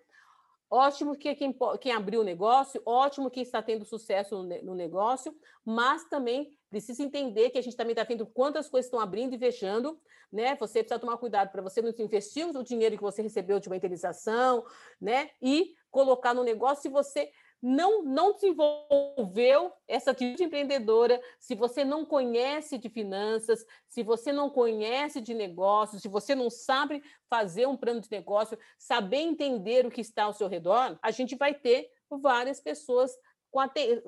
Ótimo 0.70 1.16
que 1.16 1.34
quem, 1.36 1.56
quem 1.80 1.92
abriu 1.92 2.22
o 2.22 2.24
negócio, 2.24 2.82
ótimo 2.86 3.30
quem 3.30 3.44
está 3.44 3.62
tendo 3.62 3.86
sucesso 3.86 4.36
no, 4.36 4.64
no 4.64 4.76
negócio, 4.76 5.34
mas 5.64 6.04
também 6.10 6.50
precisa 6.70 7.04
entender 7.04 7.52
que 7.52 7.58
a 7.58 7.62
gente 7.62 7.78
também 7.78 7.92
está 7.92 8.04
vendo 8.04 8.26
quantas 8.26 8.68
coisas 8.68 8.88
estão 8.88 9.00
abrindo 9.00 9.36
e 9.36 9.40
fechando, 9.40 10.00
né? 10.32 10.56
Você 10.56 10.80
precisa 10.80 11.00
tomar 11.00 11.18
cuidado 11.18 11.52
para 11.52 11.62
você 11.62 11.82
não 11.82 11.94
investir 11.98 12.48
o 12.48 12.64
dinheiro 12.64 12.98
que 12.98 13.04
você 13.04 13.22
recebeu 13.22 13.60
de 13.60 13.70
uma 13.70 13.78
indenização, 13.78 14.66
né? 15.00 15.30
E 15.42 15.76
colocar 15.92 16.34
no 16.34 16.44
negócio 16.44 16.82
se 16.82 16.90
você 16.90 17.32
não, 17.62 18.04
não 18.04 18.34
desenvolveu 18.34 19.74
essa 19.88 20.12
atitude 20.12 20.44
empreendedora, 20.44 21.22
se 21.40 21.56
você 21.56 21.84
não 21.84 22.06
conhece 22.06 22.78
de 22.78 22.90
finanças, 22.90 23.66
se 23.88 24.04
você 24.04 24.32
não 24.32 24.50
conhece 24.50 25.20
de 25.20 25.34
negócios, 25.34 26.02
se 26.02 26.08
você 26.08 26.36
não 26.36 26.50
sabe 26.50 27.02
fazer 27.30 27.68
um 27.68 27.78
plano 27.78 28.02
de 28.02 28.12
negócio, 28.12 28.58
saber 28.78 29.18
entender 29.18 29.86
o 29.86 29.92
que 29.92 30.02
está 30.02 30.24
ao 30.24 30.34
seu 30.34 30.48
redor, 30.48 30.98
a 31.02 31.12
gente 31.12 31.36
vai 31.36 31.54
ter 31.54 31.90
várias 32.10 32.60
pessoas 32.60 33.12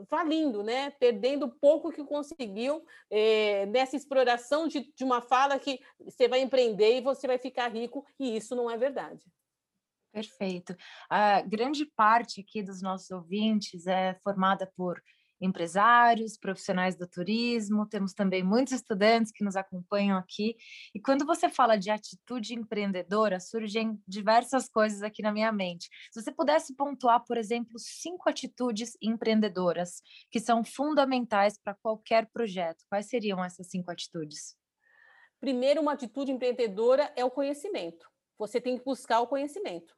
falindo, 0.09 0.61
né? 0.61 0.91
perdendo 0.91 1.49
pouco 1.49 1.91
que 1.91 2.03
conseguiu 2.03 2.85
é, 3.09 3.65
nessa 3.67 3.95
exploração 3.95 4.67
de, 4.67 4.91
de 4.93 5.03
uma 5.03 5.21
fala 5.21 5.57
que 5.57 5.79
você 6.01 6.27
vai 6.27 6.41
empreender 6.41 6.97
e 6.97 7.01
você 7.01 7.27
vai 7.27 7.37
ficar 7.37 7.69
rico, 7.69 8.05
e 8.19 8.35
isso 8.35 8.55
não 8.55 8.69
é 8.69 8.77
verdade. 8.77 9.25
Perfeito. 10.17 10.75
A 11.11 11.43
grande 11.43 11.85
parte 11.85 12.41
aqui 12.41 12.63
dos 12.63 12.81
nossos 12.81 13.11
ouvintes 13.11 13.85
é 13.85 14.15
formada 14.23 14.67
por 14.75 14.99
empresários, 15.39 16.39
profissionais 16.39 16.97
do 16.97 17.07
turismo, 17.07 17.87
temos 17.87 18.13
também 18.15 18.41
muitos 18.41 18.73
estudantes 18.73 19.31
que 19.31 19.43
nos 19.43 19.55
acompanham 19.55 20.17
aqui. 20.17 20.55
E 20.95 20.99
quando 20.99 21.23
você 21.23 21.49
fala 21.49 21.77
de 21.77 21.91
atitude 21.91 22.55
empreendedora, 22.55 23.39
surgem 23.39 24.01
diversas 24.07 24.67
coisas 24.67 25.03
aqui 25.03 25.21
na 25.21 25.31
minha 25.31 25.51
mente. 25.51 25.87
Se 26.11 26.19
você 26.19 26.31
pudesse 26.31 26.75
pontuar, 26.75 27.23
por 27.23 27.37
exemplo, 27.37 27.77
cinco 27.77 28.27
atitudes 28.27 28.97
empreendedoras 28.99 30.01
que 30.31 30.39
são 30.39 30.65
fundamentais 30.65 31.59
para 31.63 31.75
qualquer 31.75 32.27
projeto, 32.31 32.83
quais 32.89 33.07
seriam 33.07 33.45
essas 33.45 33.69
cinco 33.69 33.91
atitudes? 33.91 34.55
Primeiro, 35.39 35.79
uma 35.79 35.93
atitude 35.93 36.31
empreendedora 36.31 37.13
é 37.15 37.23
o 37.23 37.29
conhecimento. 37.29 38.09
Você 38.39 38.61
tem 38.61 38.77
que 38.77 38.83
buscar 38.83 39.19
o 39.19 39.27
conhecimento. 39.27 39.96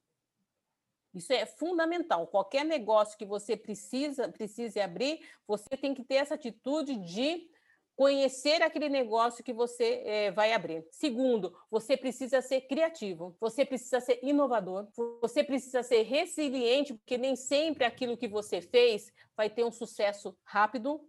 Isso 1.14 1.34
é 1.34 1.46
fundamental. 1.46 2.28
Qualquer 2.28 2.64
negócio 2.64 3.18
que 3.18 3.26
você 3.26 3.58
precisa 3.58 4.30
precise 4.30 4.80
abrir, 4.80 5.22
você 5.48 5.70
tem 5.76 5.94
que 5.94 6.04
ter 6.04 6.16
essa 6.16 6.36
atitude 6.36 6.96
de 6.98 7.50
conhecer 8.00 8.62
aquele 8.62 8.88
negócio 8.88 9.44
que 9.44 9.52
você 9.52 10.02
é, 10.06 10.32
vai 10.32 10.54
abrir. 10.54 10.88
Segundo, 10.90 11.54
você 11.70 11.98
precisa 11.98 12.42
ser 12.42 12.62
criativo, 12.62 13.36
você 13.42 13.66
precisa 13.66 14.00
ser 14.00 14.22
inovador, 14.24 14.88
você 15.20 15.44
precisa 15.44 15.84
ser 15.84 16.04
resiliente, 16.04 16.94
porque 16.94 17.18
nem 17.18 17.36
sempre 17.36 17.84
aquilo 17.84 18.16
que 18.16 18.28
você 18.30 18.62
fez 18.62 19.12
vai 19.36 19.50
ter 19.50 19.66
um 19.66 19.72
sucesso 19.72 20.34
rápido. 20.46 21.06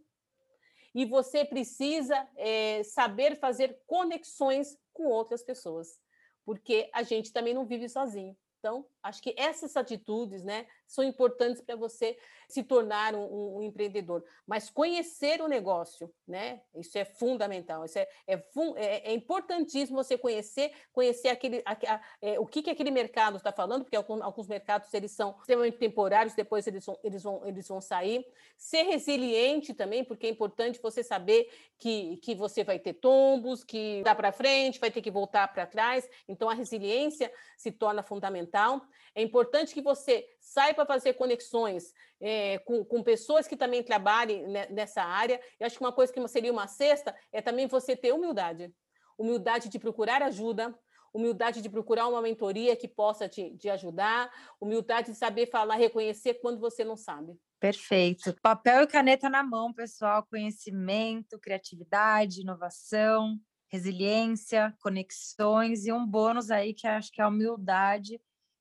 E 0.92 1.04
você 1.04 1.44
precisa 1.44 2.28
é, 2.36 2.82
saber 2.82 3.38
fazer 3.38 3.80
conexões 3.86 4.76
com 4.92 5.04
outras 5.04 5.44
pessoas, 5.44 6.00
porque 6.44 6.90
a 6.92 7.04
gente 7.04 7.32
também 7.32 7.54
não 7.54 7.64
vive 7.64 7.88
sozinho. 7.88 8.36
Então, 8.58 8.84
Acho 9.02 9.22
que 9.22 9.34
essas 9.36 9.76
atitudes 9.76 10.44
né, 10.44 10.66
são 10.86 11.02
importantes 11.02 11.62
para 11.62 11.76
você 11.76 12.18
se 12.48 12.62
tornar 12.62 13.14
um, 13.14 13.58
um, 13.58 13.62
empreendedor. 13.62 14.24
Mas 14.46 14.68
conhecer 14.68 15.40
o 15.40 15.48
negócio, 15.48 16.12
né? 16.26 16.60
Isso 16.74 16.98
é 16.98 17.04
fundamental. 17.04 17.84
Isso 17.84 17.98
é, 17.98 18.08
é, 18.26 18.34
é, 18.76 19.10
é 19.10 19.14
importantíssimo 19.14 20.02
você 20.02 20.18
conhecer, 20.18 20.72
conhecer 20.92 21.28
aquele, 21.28 21.62
a, 21.64 21.72
a, 21.72 22.00
é, 22.20 22.38
o 22.40 22.46
que, 22.46 22.62
que 22.62 22.70
aquele 22.70 22.90
mercado 22.90 23.36
está 23.36 23.52
falando, 23.52 23.84
porque 23.84 23.96
alguns, 23.96 24.20
alguns, 24.20 24.48
mercados 24.48 24.92
eles 24.92 25.12
são 25.12 25.36
extremamente 25.38 25.78
temporários, 25.78 26.34
depois 26.34 26.66
eles 26.66 26.84
vão, 26.84 26.98
eles, 27.04 27.22
vão, 27.22 27.46
eles 27.46 27.68
vão 27.68 27.80
sair. 27.80 28.26
Ser 28.56 28.82
resiliente 28.82 29.72
também, 29.72 30.04
porque 30.04 30.26
é 30.26 30.30
importante 30.30 30.80
você 30.82 31.02
saber 31.02 31.48
que, 31.78 32.16
que 32.18 32.34
você 32.34 32.64
vai 32.64 32.78
ter 32.78 32.94
tombos, 32.94 33.62
que 33.62 34.02
dá 34.02 34.14
para 34.14 34.32
frente, 34.32 34.80
vai 34.80 34.90
ter 34.90 35.00
que 35.00 35.10
voltar 35.10 35.48
para 35.48 35.66
trás. 35.66 36.08
Então, 36.28 36.50
a 36.50 36.54
resiliência 36.54 37.32
se 37.56 37.70
torna 37.70 38.02
fundamental. 38.02 38.82
É 39.14 39.22
importante 39.22 39.74
que 39.74 39.82
você 39.82 40.26
saiba 40.40 40.86
fazer 40.86 41.14
conexões 41.14 41.92
é, 42.20 42.58
com, 42.58 42.84
com, 42.84 43.02
pessoas 43.02 43.46
que 43.46 43.56
também 43.56 43.82
trabalhem 43.82 44.46
nessa 44.70 45.02
área. 45.02 45.40
Eu 45.58 45.66
acho 45.66 45.76
que 45.76 45.84
uma 45.84 45.92
coisa 45.92 46.12
que 46.12 46.28
seria 46.28 46.52
uma 46.52 46.66
cesta 46.66 47.14
é 47.32 47.40
também 47.40 47.66
você 47.66 47.96
ter 47.96 48.12
humildade. 48.12 48.72
Humildade 49.18 49.68
de 49.68 49.78
procurar 49.78 50.22
ajuda, 50.22 50.74
humildade 51.12 51.60
de 51.60 51.68
procurar 51.68 52.08
uma 52.08 52.22
mentoria 52.22 52.76
que 52.76 52.88
possa 52.88 53.28
te, 53.28 53.56
te 53.56 53.68
ajudar, 53.68 54.30
humildade 54.60 55.12
de 55.12 55.18
saber 55.18 55.46
falar, 55.46 55.76
reconhecer 55.76 56.34
quando 56.34 56.60
você 56.60 56.84
não 56.84 56.96
sabe. 56.96 57.38
Perfeito. 57.58 58.34
Papel 58.40 58.84
e 58.84 58.86
caneta 58.86 59.28
na 59.28 59.42
mão, 59.42 59.72
pessoal. 59.72 60.26
Conhecimento, 60.30 61.38
criatividade, 61.38 62.40
inovação, 62.40 63.38
resiliência, 63.68 64.74
conexões 64.80 65.86
e 65.86 65.92
um 65.92 66.06
bônus 66.06 66.50
aí 66.50 66.72
que 66.72 66.86
acho 66.86 67.12
que 67.12 67.20
é 67.20 67.24
a 67.24 67.28
humildade 67.28 68.20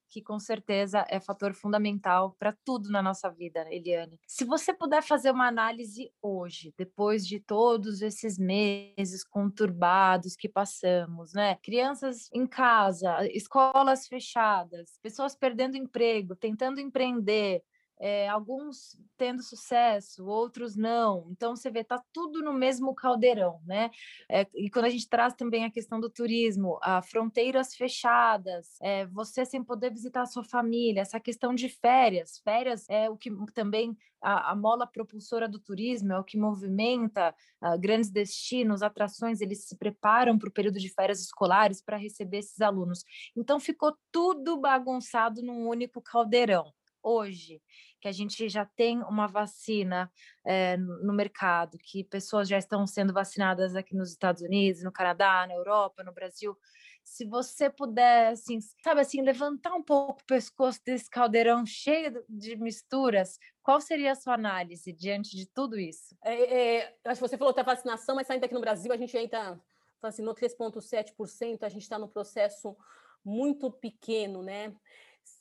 que 0.10 0.22
com 0.22 0.40
certeza 0.40 1.06
é 1.10 1.20
fator 1.20 1.54
fundamental 1.54 2.36
para 2.40 2.56
tudo 2.66 2.90
na 2.90 3.02
nossa 3.02 3.30
vida, 3.30 3.66
Eliane. 3.70 4.20
Se 4.28 4.44
você 4.44 4.74
puder 4.74 5.04
fazer 5.04 5.32
uma 5.32 5.48
análise 5.48 6.12
hoje, 6.22 6.74
depois 6.78 7.26
de 7.26 7.40
todos 7.40 8.02
esses 8.02 8.38
meses 8.38 9.24
conturbados 9.24 10.36
que 10.36 10.50
passamos, 10.50 11.34
né? 11.34 11.56
Crianças 11.62 12.30
em 12.34 12.48
casa, 12.48 13.28
escolas 13.32 14.08
fechadas, 14.08 14.98
pessoas 15.02 15.36
perdendo 15.36 15.78
emprego, 15.78 16.36
tentando 16.36 16.80
empreender, 16.80 17.64
é, 18.00 18.28
alguns 18.30 18.98
tendo 19.18 19.44
sucesso, 19.44 20.26
outros 20.26 20.76
não. 20.76 21.28
Então 21.32 21.56
você 21.56 21.70
vê, 21.70 21.84
tá 21.84 22.02
tudo 22.14 22.42
no 22.42 22.54
mesmo 22.54 22.96
caldeirão, 22.96 23.62
né? 23.66 23.92
É, 24.30 24.48
e 24.56 24.70
quando 24.70 24.86
a 24.86 24.90
gente 24.90 25.10
traz 25.10 25.34
também 25.34 25.66
a 25.66 25.72
questão 25.72 26.00
do 26.00 26.10
turismo, 26.10 26.80
a 26.82 27.02
fronteiras 27.02 27.76
fechadas, 27.76 28.78
é, 28.82 29.06
você 29.08 29.46
sem 29.46 29.64
poder 29.64 29.92
visitar 29.92 30.22
a 30.22 30.26
sua 30.26 30.44
família, 30.44 31.02
essa 31.02 31.20
questão 31.20 31.54
de 31.54 31.68
férias, 31.68 32.40
férias 32.40 32.86
é 32.90 33.10
o 33.10 33.18
que 33.18 33.30
também 33.54 33.98
a, 34.22 34.52
a 34.52 34.56
mola 34.56 34.88
propulsora 34.88 35.48
do 35.48 35.60
turismo, 35.60 36.14
é 36.14 36.20
o 36.20 36.24
que 36.24 36.38
movimenta 36.38 37.34
uh, 37.62 37.80
grandes 37.80 38.10
destinos, 38.10 38.82
atrações, 38.82 39.42
eles 39.42 39.66
se 39.66 39.78
preparam 39.78 40.38
para 40.38 40.50
o 40.50 40.52
período 40.52 40.80
de 40.80 40.90
férias 40.90 41.22
escolares 41.22 41.82
para 41.82 41.98
receber 41.98 42.40
esses 42.40 42.60
alunos. 42.62 43.04
Então 43.36 43.60
ficou 43.60 43.98
tudo 44.12 44.58
bagunçado 44.58 45.42
num 45.42 45.68
único 45.68 46.02
caldeirão 46.02 46.74
hoje, 47.04 47.62
que 48.00 48.08
a 48.08 48.12
gente 48.12 48.48
já 48.50 48.66
tem 48.66 49.02
uma 49.04 49.28
vacina 49.28 50.12
é, 50.46 50.78
no 50.78 51.14
mercado, 51.14 51.78
que 51.78 52.04
pessoas 52.04 52.48
já 52.48 52.58
estão 52.58 52.86
sendo 52.88 53.14
vacinadas 53.14 53.76
aqui 53.76 53.96
nos 53.96 54.12
Estados 54.12 54.42
Unidos, 54.42 54.84
no 54.84 54.92
Canadá, 54.92 55.46
na 55.48 55.54
Europa, 55.54 56.04
no 56.04 56.14
Brasil. 56.14 56.58
Se 57.04 57.26
você 57.26 57.70
puder, 57.70 58.34
assim, 58.34 58.60
sabe 58.84 59.02
assim, 59.02 59.22
levantar 59.22 59.74
um 59.74 59.84
pouco 59.84 60.22
o 60.22 60.26
pescoço 60.26 60.80
desse 60.86 61.10
caldeirão 61.10 61.66
cheio 61.66 62.24
de 62.30 62.56
misturas, 62.56 63.40
qual 63.64 63.82
seria 63.82 64.12
a 64.12 64.16
sua 64.16 64.36
análise 64.36 64.94
diante 64.94 65.36
de 65.36 65.48
tudo 65.48 65.78
isso? 65.78 66.16
É, 66.24 66.78
é, 66.78 66.98
acho 67.06 67.22
que 67.22 67.28
você 67.28 67.38
falou 67.38 67.54
da 67.54 67.64
vacinação, 67.64 68.16
mas 68.16 68.30
ainda 68.30 68.46
aqui 68.46 68.54
no 68.54 68.62
Brasil 68.62 68.92
a 68.92 68.98
gente 68.98 69.18
ainda 69.18 69.60
vacinou 70.02 70.34
3,7%, 70.34 71.64
a 71.64 71.70
gente 71.70 71.82
está 71.82 72.00
no 72.00 72.08
processo 72.08 72.76
muito 73.24 73.70
pequeno, 73.72 74.42
né? 74.42 74.74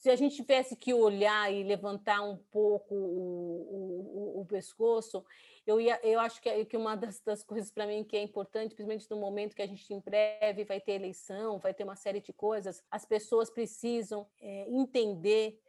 Se 0.01 0.11
a 0.11 0.17
gente 0.17 0.37
tivesse 0.37 0.77
que 0.77 0.93
olhar 0.93 1.53
e 1.53 1.65
levantar 1.65 2.23
um 2.23 2.37
pouco 2.37 2.95
o, 2.95 4.37
o, 4.37 4.41
o 4.41 4.47
pescoço, 4.47 5.25
eu, 5.67 5.81
ia, 5.81 5.99
eu 6.03 6.21
acho 6.21 6.41
que, 6.41 6.65
que 6.67 6.77
uma 6.77 6.97
das, 6.97 7.21
das 7.21 7.43
coisas 7.43 7.71
para 7.71 7.87
mim 7.87 8.05
que 8.05 8.17
é 8.17 8.23
importante, 8.23 8.75
principalmente 8.75 9.11
no 9.11 9.19
momento 9.19 9.57
que 9.57 9.63
a 9.63 9.67
gente 9.67 9.93
em 9.93 10.01
breve 10.01 10.65
vai 10.65 10.81
ter 10.81 10.93
eleição, 10.93 11.59
vai 11.59 11.75
ter 11.75 11.85
uma 11.85 11.97
série 11.97 12.21
de 12.21 12.33
coisas, 12.33 12.83
as 12.91 13.05
pessoas 13.05 13.51
precisam 13.51 14.27
é, 14.41 14.69
entender 14.69 15.61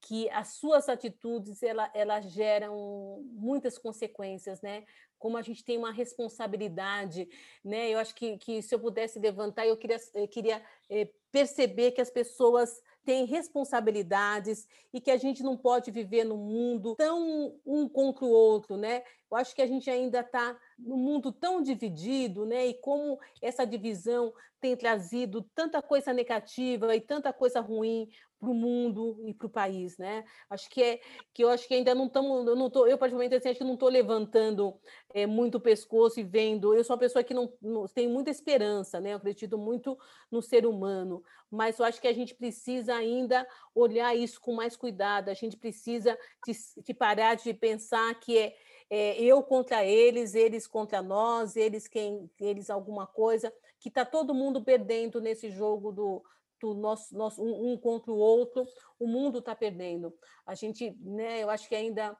que 0.00 0.28
as 0.30 0.48
suas 0.48 0.88
atitudes 0.88 1.62
ela, 1.62 1.90
ela 1.94 2.20
geram 2.20 3.24
muitas 3.32 3.78
consequências, 3.78 4.60
né? 4.60 4.84
Como 5.18 5.38
a 5.38 5.42
gente 5.42 5.64
tem 5.64 5.78
uma 5.78 5.90
responsabilidade, 5.90 7.26
né? 7.64 7.88
Eu 7.88 7.98
acho 7.98 8.14
que, 8.14 8.36
que 8.36 8.60
se 8.60 8.74
eu 8.74 8.78
pudesse 8.78 9.18
levantar, 9.18 9.66
eu 9.66 9.78
queria, 9.78 9.96
eu 10.12 10.28
queria 10.28 10.62
é, 10.90 11.08
perceber 11.32 11.92
que 11.92 12.02
as 12.02 12.10
pessoas 12.10 12.82
tem 13.04 13.24
responsabilidades 13.26 14.66
e 14.92 15.00
que 15.00 15.10
a 15.10 15.16
gente 15.16 15.42
não 15.42 15.56
pode 15.56 15.90
viver 15.90 16.24
num 16.24 16.36
mundo 16.36 16.94
tão 16.96 17.54
um 17.64 17.88
contra 17.88 18.24
o 18.24 18.30
outro, 18.30 18.76
né? 18.76 19.02
Eu 19.34 19.38
acho 19.38 19.54
que 19.54 19.62
a 19.62 19.66
gente 19.66 19.90
ainda 19.90 20.20
está 20.20 20.56
num 20.78 20.96
mundo 20.96 21.32
tão 21.32 21.60
dividido, 21.60 22.46
né? 22.46 22.68
E 22.68 22.74
como 22.74 23.18
essa 23.42 23.66
divisão 23.66 24.32
tem 24.60 24.76
trazido 24.76 25.42
tanta 25.54 25.82
coisa 25.82 26.12
negativa 26.12 26.94
e 26.94 27.00
tanta 27.00 27.32
coisa 27.32 27.60
ruim 27.60 28.08
para 28.38 28.50
o 28.50 28.54
mundo 28.54 29.20
e 29.26 29.34
para 29.34 29.46
o 29.46 29.50
país, 29.50 29.98
né? 29.98 30.24
Acho 30.48 30.70
que 30.70 30.82
é 30.82 31.00
que 31.32 31.42
eu 31.42 31.48
acho 31.48 31.66
que 31.66 31.74
ainda 31.74 31.94
não 31.94 32.06
estamos, 32.06 32.46
eu 32.46 32.54
não 32.54 32.70
tô, 32.70 32.86
eu 32.86 32.96
particularmente 32.96 33.34
assim, 33.34 33.48
acho 33.48 33.58
que 33.58 33.64
não 33.64 33.74
estou 33.74 33.88
levantando 33.88 34.78
é, 35.12 35.26
muito 35.26 35.56
o 35.56 35.60
pescoço 35.60 36.20
e 36.20 36.22
vendo. 36.22 36.74
Eu 36.74 36.84
sou 36.84 36.94
uma 36.94 37.00
pessoa 37.00 37.24
que 37.24 37.34
não, 37.34 37.52
não 37.60 37.86
tem 37.86 38.06
muita 38.06 38.30
esperança, 38.30 39.00
né? 39.00 39.12
Eu 39.12 39.16
acredito 39.16 39.58
muito 39.58 39.98
no 40.30 40.40
ser 40.40 40.64
humano, 40.64 41.22
mas 41.50 41.78
eu 41.78 41.84
acho 41.84 42.00
que 42.00 42.08
a 42.08 42.12
gente 42.12 42.34
precisa 42.34 42.94
ainda 42.94 43.46
olhar 43.74 44.14
isso 44.14 44.40
com 44.40 44.54
mais 44.54 44.76
cuidado. 44.76 45.28
A 45.28 45.34
gente 45.34 45.56
precisa 45.56 46.16
de, 46.46 46.52
de 46.82 46.94
parar 46.94 47.34
de 47.34 47.52
pensar 47.52 48.14
que 48.20 48.38
é, 48.38 48.56
é, 48.94 49.20
eu 49.20 49.42
contra 49.42 49.84
eles, 49.84 50.36
eles 50.36 50.68
contra 50.68 51.02
nós, 51.02 51.56
eles 51.56 51.88
quem, 51.88 52.30
eles 52.38 52.70
alguma 52.70 53.08
coisa, 53.08 53.52
que 53.80 53.88
está 53.88 54.04
todo 54.04 54.32
mundo 54.32 54.62
perdendo 54.62 55.20
nesse 55.20 55.50
jogo 55.50 55.90
do 55.90 56.22
do 56.60 56.72
nosso, 56.72 57.14
nosso 57.14 57.42
um, 57.42 57.72
um 57.72 57.76
contra 57.76 58.10
o 58.10 58.16
outro, 58.16 58.64
o 58.98 59.06
mundo 59.06 59.40
está 59.40 59.54
perdendo. 59.54 60.14
A 60.46 60.54
gente, 60.54 60.96
né, 61.00 61.42
eu 61.42 61.50
acho 61.50 61.68
que 61.68 61.74
ainda 61.74 62.16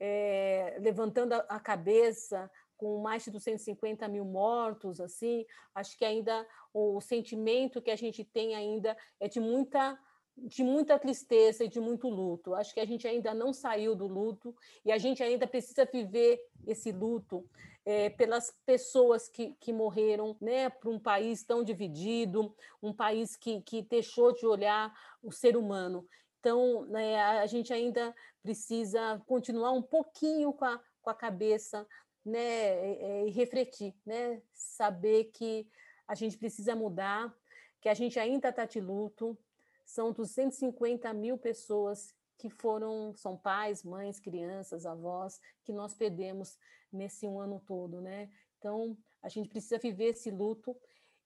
é, 0.00 0.78
levantando 0.80 1.34
a, 1.34 1.38
a 1.48 1.60
cabeça 1.60 2.50
com 2.76 3.02
mais 3.02 3.22
de 3.22 3.30
250 3.30 4.08
mil 4.08 4.24
mortos, 4.24 5.00
assim, 5.00 5.44
acho 5.74 5.96
que 5.96 6.04
ainda 6.04 6.44
o 6.72 7.00
sentimento 7.00 7.82
que 7.82 7.90
a 7.90 7.96
gente 7.96 8.24
tem 8.24 8.54
ainda 8.56 8.96
é 9.20 9.28
de 9.28 9.38
muita 9.38 9.96
de 10.36 10.64
muita 10.64 10.98
tristeza 10.98 11.64
e 11.64 11.68
de 11.68 11.80
muito 11.80 12.08
luto. 12.08 12.54
Acho 12.54 12.74
que 12.74 12.80
a 12.80 12.84
gente 12.84 13.06
ainda 13.06 13.32
não 13.32 13.52
saiu 13.52 13.94
do 13.94 14.06
luto 14.06 14.54
e 14.84 14.90
a 14.90 14.98
gente 14.98 15.22
ainda 15.22 15.46
precisa 15.46 15.84
viver 15.84 16.40
esse 16.66 16.90
luto 16.90 17.48
é, 17.84 18.10
pelas 18.10 18.50
pessoas 18.64 19.28
que, 19.28 19.54
que 19.60 19.72
morreram, 19.72 20.36
né, 20.40 20.70
para 20.70 20.90
um 20.90 20.98
país 20.98 21.44
tão 21.44 21.62
dividido, 21.62 22.54
um 22.82 22.92
país 22.92 23.36
que, 23.36 23.60
que 23.60 23.82
deixou 23.82 24.32
de 24.32 24.46
olhar 24.46 24.92
o 25.22 25.30
ser 25.30 25.56
humano. 25.56 26.06
Então, 26.40 26.84
né, 26.86 27.16
a 27.16 27.46
gente 27.46 27.72
ainda 27.72 28.14
precisa 28.42 29.22
continuar 29.26 29.72
um 29.72 29.82
pouquinho 29.82 30.52
com 30.52 30.64
a, 30.64 30.80
com 31.00 31.10
a 31.10 31.14
cabeça 31.14 31.86
né, 32.24 32.40
é, 32.40 33.26
e 33.26 33.30
refletir, 33.30 33.94
né, 34.04 34.42
saber 34.52 35.24
que 35.24 35.66
a 36.08 36.14
gente 36.14 36.36
precisa 36.36 36.74
mudar, 36.74 37.34
que 37.80 37.88
a 37.88 37.94
gente 37.94 38.18
ainda 38.18 38.48
está 38.48 38.64
de 38.64 38.80
luto. 38.80 39.36
São 39.84 40.12
250 40.12 41.12
mil 41.12 41.36
pessoas 41.38 42.14
que 42.38 42.50
foram, 42.50 43.14
são 43.14 43.36
pais, 43.36 43.82
mães, 43.82 44.18
crianças, 44.18 44.86
avós, 44.86 45.40
que 45.64 45.72
nós 45.72 45.94
perdemos 45.94 46.58
nesse 46.92 47.26
um 47.26 47.40
ano 47.40 47.62
todo, 47.66 48.00
né? 48.00 48.30
Então, 48.58 48.96
a 49.22 49.28
gente 49.28 49.48
precisa 49.48 49.78
viver 49.78 50.10
esse 50.10 50.30
luto 50.30 50.76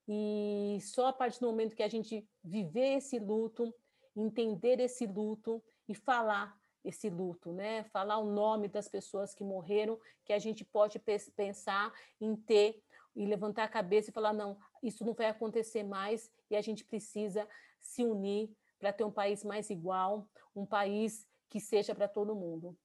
e 0.06 0.78
só 0.80 1.08
a 1.08 1.12
partir 1.12 1.40
do 1.40 1.46
momento 1.46 1.76
que 1.76 1.82
a 1.82 1.88
gente 1.88 2.26
viver 2.42 2.96
esse 2.96 3.18
luto, 3.18 3.74
entender 4.16 4.80
esse 4.80 5.06
luto 5.06 5.62
e 5.88 5.94
falar 5.94 6.58
esse 6.84 7.10
luto, 7.10 7.52
né? 7.52 7.84
Falar 7.84 8.18
o 8.18 8.30
nome 8.30 8.68
das 8.68 8.88
pessoas 8.88 9.34
que 9.34 9.44
morreram, 9.44 9.98
que 10.24 10.32
a 10.32 10.38
gente 10.38 10.64
pode 10.64 10.98
pensar 11.36 11.92
em 12.20 12.34
ter 12.34 12.82
e 13.14 13.26
levantar 13.26 13.64
a 13.64 13.68
cabeça 13.68 14.10
e 14.10 14.12
falar 14.12 14.32
não, 14.32 14.56
isso 14.82 15.04
não 15.04 15.12
vai 15.12 15.26
acontecer 15.26 15.82
mais 15.82 16.30
e 16.50 16.56
a 16.56 16.60
gente 16.62 16.84
precisa 16.84 17.46
se 17.80 18.04
unir 18.04 18.50
para 18.78 18.92
ter 18.92 19.04
um 19.04 19.10
país 19.10 19.44
mais 19.44 19.70
igual, 19.70 20.28
um 20.54 20.64
país 20.64 21.26
que 21.48 21.60
seja 21.60 21.94
para 21.94 22.08
todo 22.08 22.34
mundo. 22.34 22.76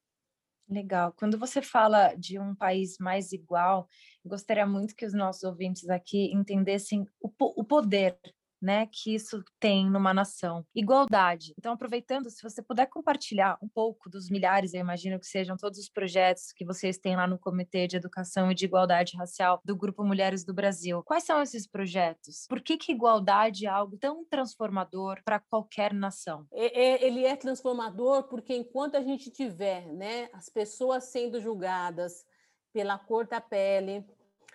Legal. 0.67 1.13
Quando 1.17 1.37
você 1.37 1.61
fala 1.61 2.13
de 2.15 2.39
um 2.39 2.55
país 2.55 2.97
mais 2.99 3.31
igual, 3.33 3.87
gostaria 4.25 4.65
muito 4.65 4.95
que 4.95 5.05
os 5.05 5.13
nossos 5.13 5.43
ouvintes 5.43 5.89
aqui 5.89 6.33
entendessem 6.33 7.05
o, 7.19 7.29
o 7.39 7.63
poder 7.63 8.17
né, 8.63 8.87
que 8.89 9.13
isso 9.13 9.43
tem 9.59 9.89
numa 9.89 10.13
nação. 10.13 10.65
Igualdade. 10.73 11.53
Então, 11.57 11.73
aproveitando, 11.73 12.29
se 12.29 12.41
você 12.41 12.61
puder 12.61 12.85
compartilhar 12.87 13.57
um 13.61 13.67
pouco 13.67 14.09
dos 14.09 14.29
milhares, 14.29 14.73
eu 14.73 14.79
imagino 14.79 15.19
que 15.19 15.27
sejam 15.27 15.57
todos 15.57 15.77
os 15.77 15.89
projetos 15.89 16.53
que 16.53 16.63
vocês 16.63 16.97
têm 16.97 17.17
lá 17.17 17.27
no 17.27 17.37
Comitê 17.37 17.87
de 17.87 17.97
Educação 17.97 18.49
e 18.49 18.55
de 18.55 18.63
Igualdade 18.63 19.17
Racial 19.17 19.61
do 19.65 19.75
Grupo 19.75 20.05
Mulheres 20.05 20.45
do 20.45 20.53
Brasil. 20.53 21.03
Quais 21.03 21.25
são 21.25 21.41
esses 21.41 21.67
projetos? 21.67 22.45
Por 22.47 22.61
que, 22.61 22.77
que 22.77 22.93
igualdade 22.93 23.65
é 23.65 23.69
algo 23.69 23.97
tão 23.97 24.23
transformador 24.23 25.21
para 25.25 25.41
qualquer 25.41 25.93
nação? 25.93 26.47
É, 26.53 26.81
é, 26.81 27.05
ele 27.05 27.25
é 27.25 27.35
transformador 27.35 28.23
porque 28.29 28.55
enquanto 28.55 28.95
a 28.95 29.01
gente 29.01 29.29
tiver 29.29 29.85
né, 29.87 30.29
as 30.31 30.47
pessoas 30.47 31.11
sendo 31.11 31.41
julgadas 31.41 32.23
pela 32.71 32.97
cor 32.97 33.27
da 33.27 33.41
pele, 33.41 34.05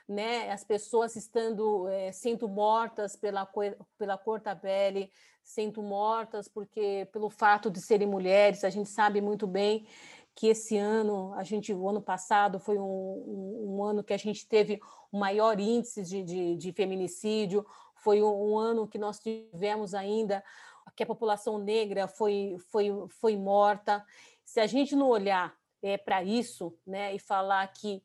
né, 0.08 0.50
as 0.50 0.64
pessoas 0.64 1.16
estando 1.16 1.86
é, 1.88 2.10
sendo 2.12 2.48
mortas 2.48 3.14
pela 3.14 3.46
pela 3.98 4.16
cor 4.16 4.40
da 4.40 4.56
pele, 4.56 5.10
sendo 5.42 5.82
mortas 5.82 6.48
porque 6.48 7.08
pelo 7.12 7.28
fato 7.28 7.70
de 7.70 7.80
serem 7.80 8.08
mulheres, 8.08 8.64
a 8.64 8.70
gente 8.70 8.88
sabe 8.88 9.20
muito 9.20 9.46
bem 9.46 9.86
que 10.34 10.46
esse 10.46 10.76
ano, 10.76 11.34
a 11.34 11.42
gente, 11.42 11.74
o 11.74 11.88
ano 11.88 12.00
passado 12.00 12.60
foi 12.60 12.78
um, 12.78 12.84
um, 12.84 13.76
um 13.76 13.82
ano 13.82 14.04
que 14.04 14.12
a 14.12 14.16
gente 14.16 14.46
teve 14.46 14.80
o 15.10 15.18
maior 15.18 15.58
índice 15.58 16.02
de, 16.04 16.22
de, 16.22 16.56
de 16.56 16.72
feminicídio, 16.72 17.66
foi 17.96 18.22
um, 18.22 18.52
um, 18.52 18.56
ano 18.56 18.86
que 18.86 18.98
nós 18.98 19.18
tivemos 19.18 19.94
ainda 19.94 20.44
que 20.94 21.02
a 21.02 21.06
população 21.06 21.58
negra 21.58 22.08
foi, 22.08 22.56
foi, 22.70 22.90
foi 23.08 23.36
morta. 23.36 24.04
Se 24.44 24.60
a 24.60 24.66
gente 24.66 24.96
não 24.96 25.08
olhar 25.08 25.56
é, 25.82 25.96
para 25.96 26.22
isso 26.22 26.76
né, 26.86 27.14
e 27.14 27.18
falar 27.18 27.66
que 27.68 28.02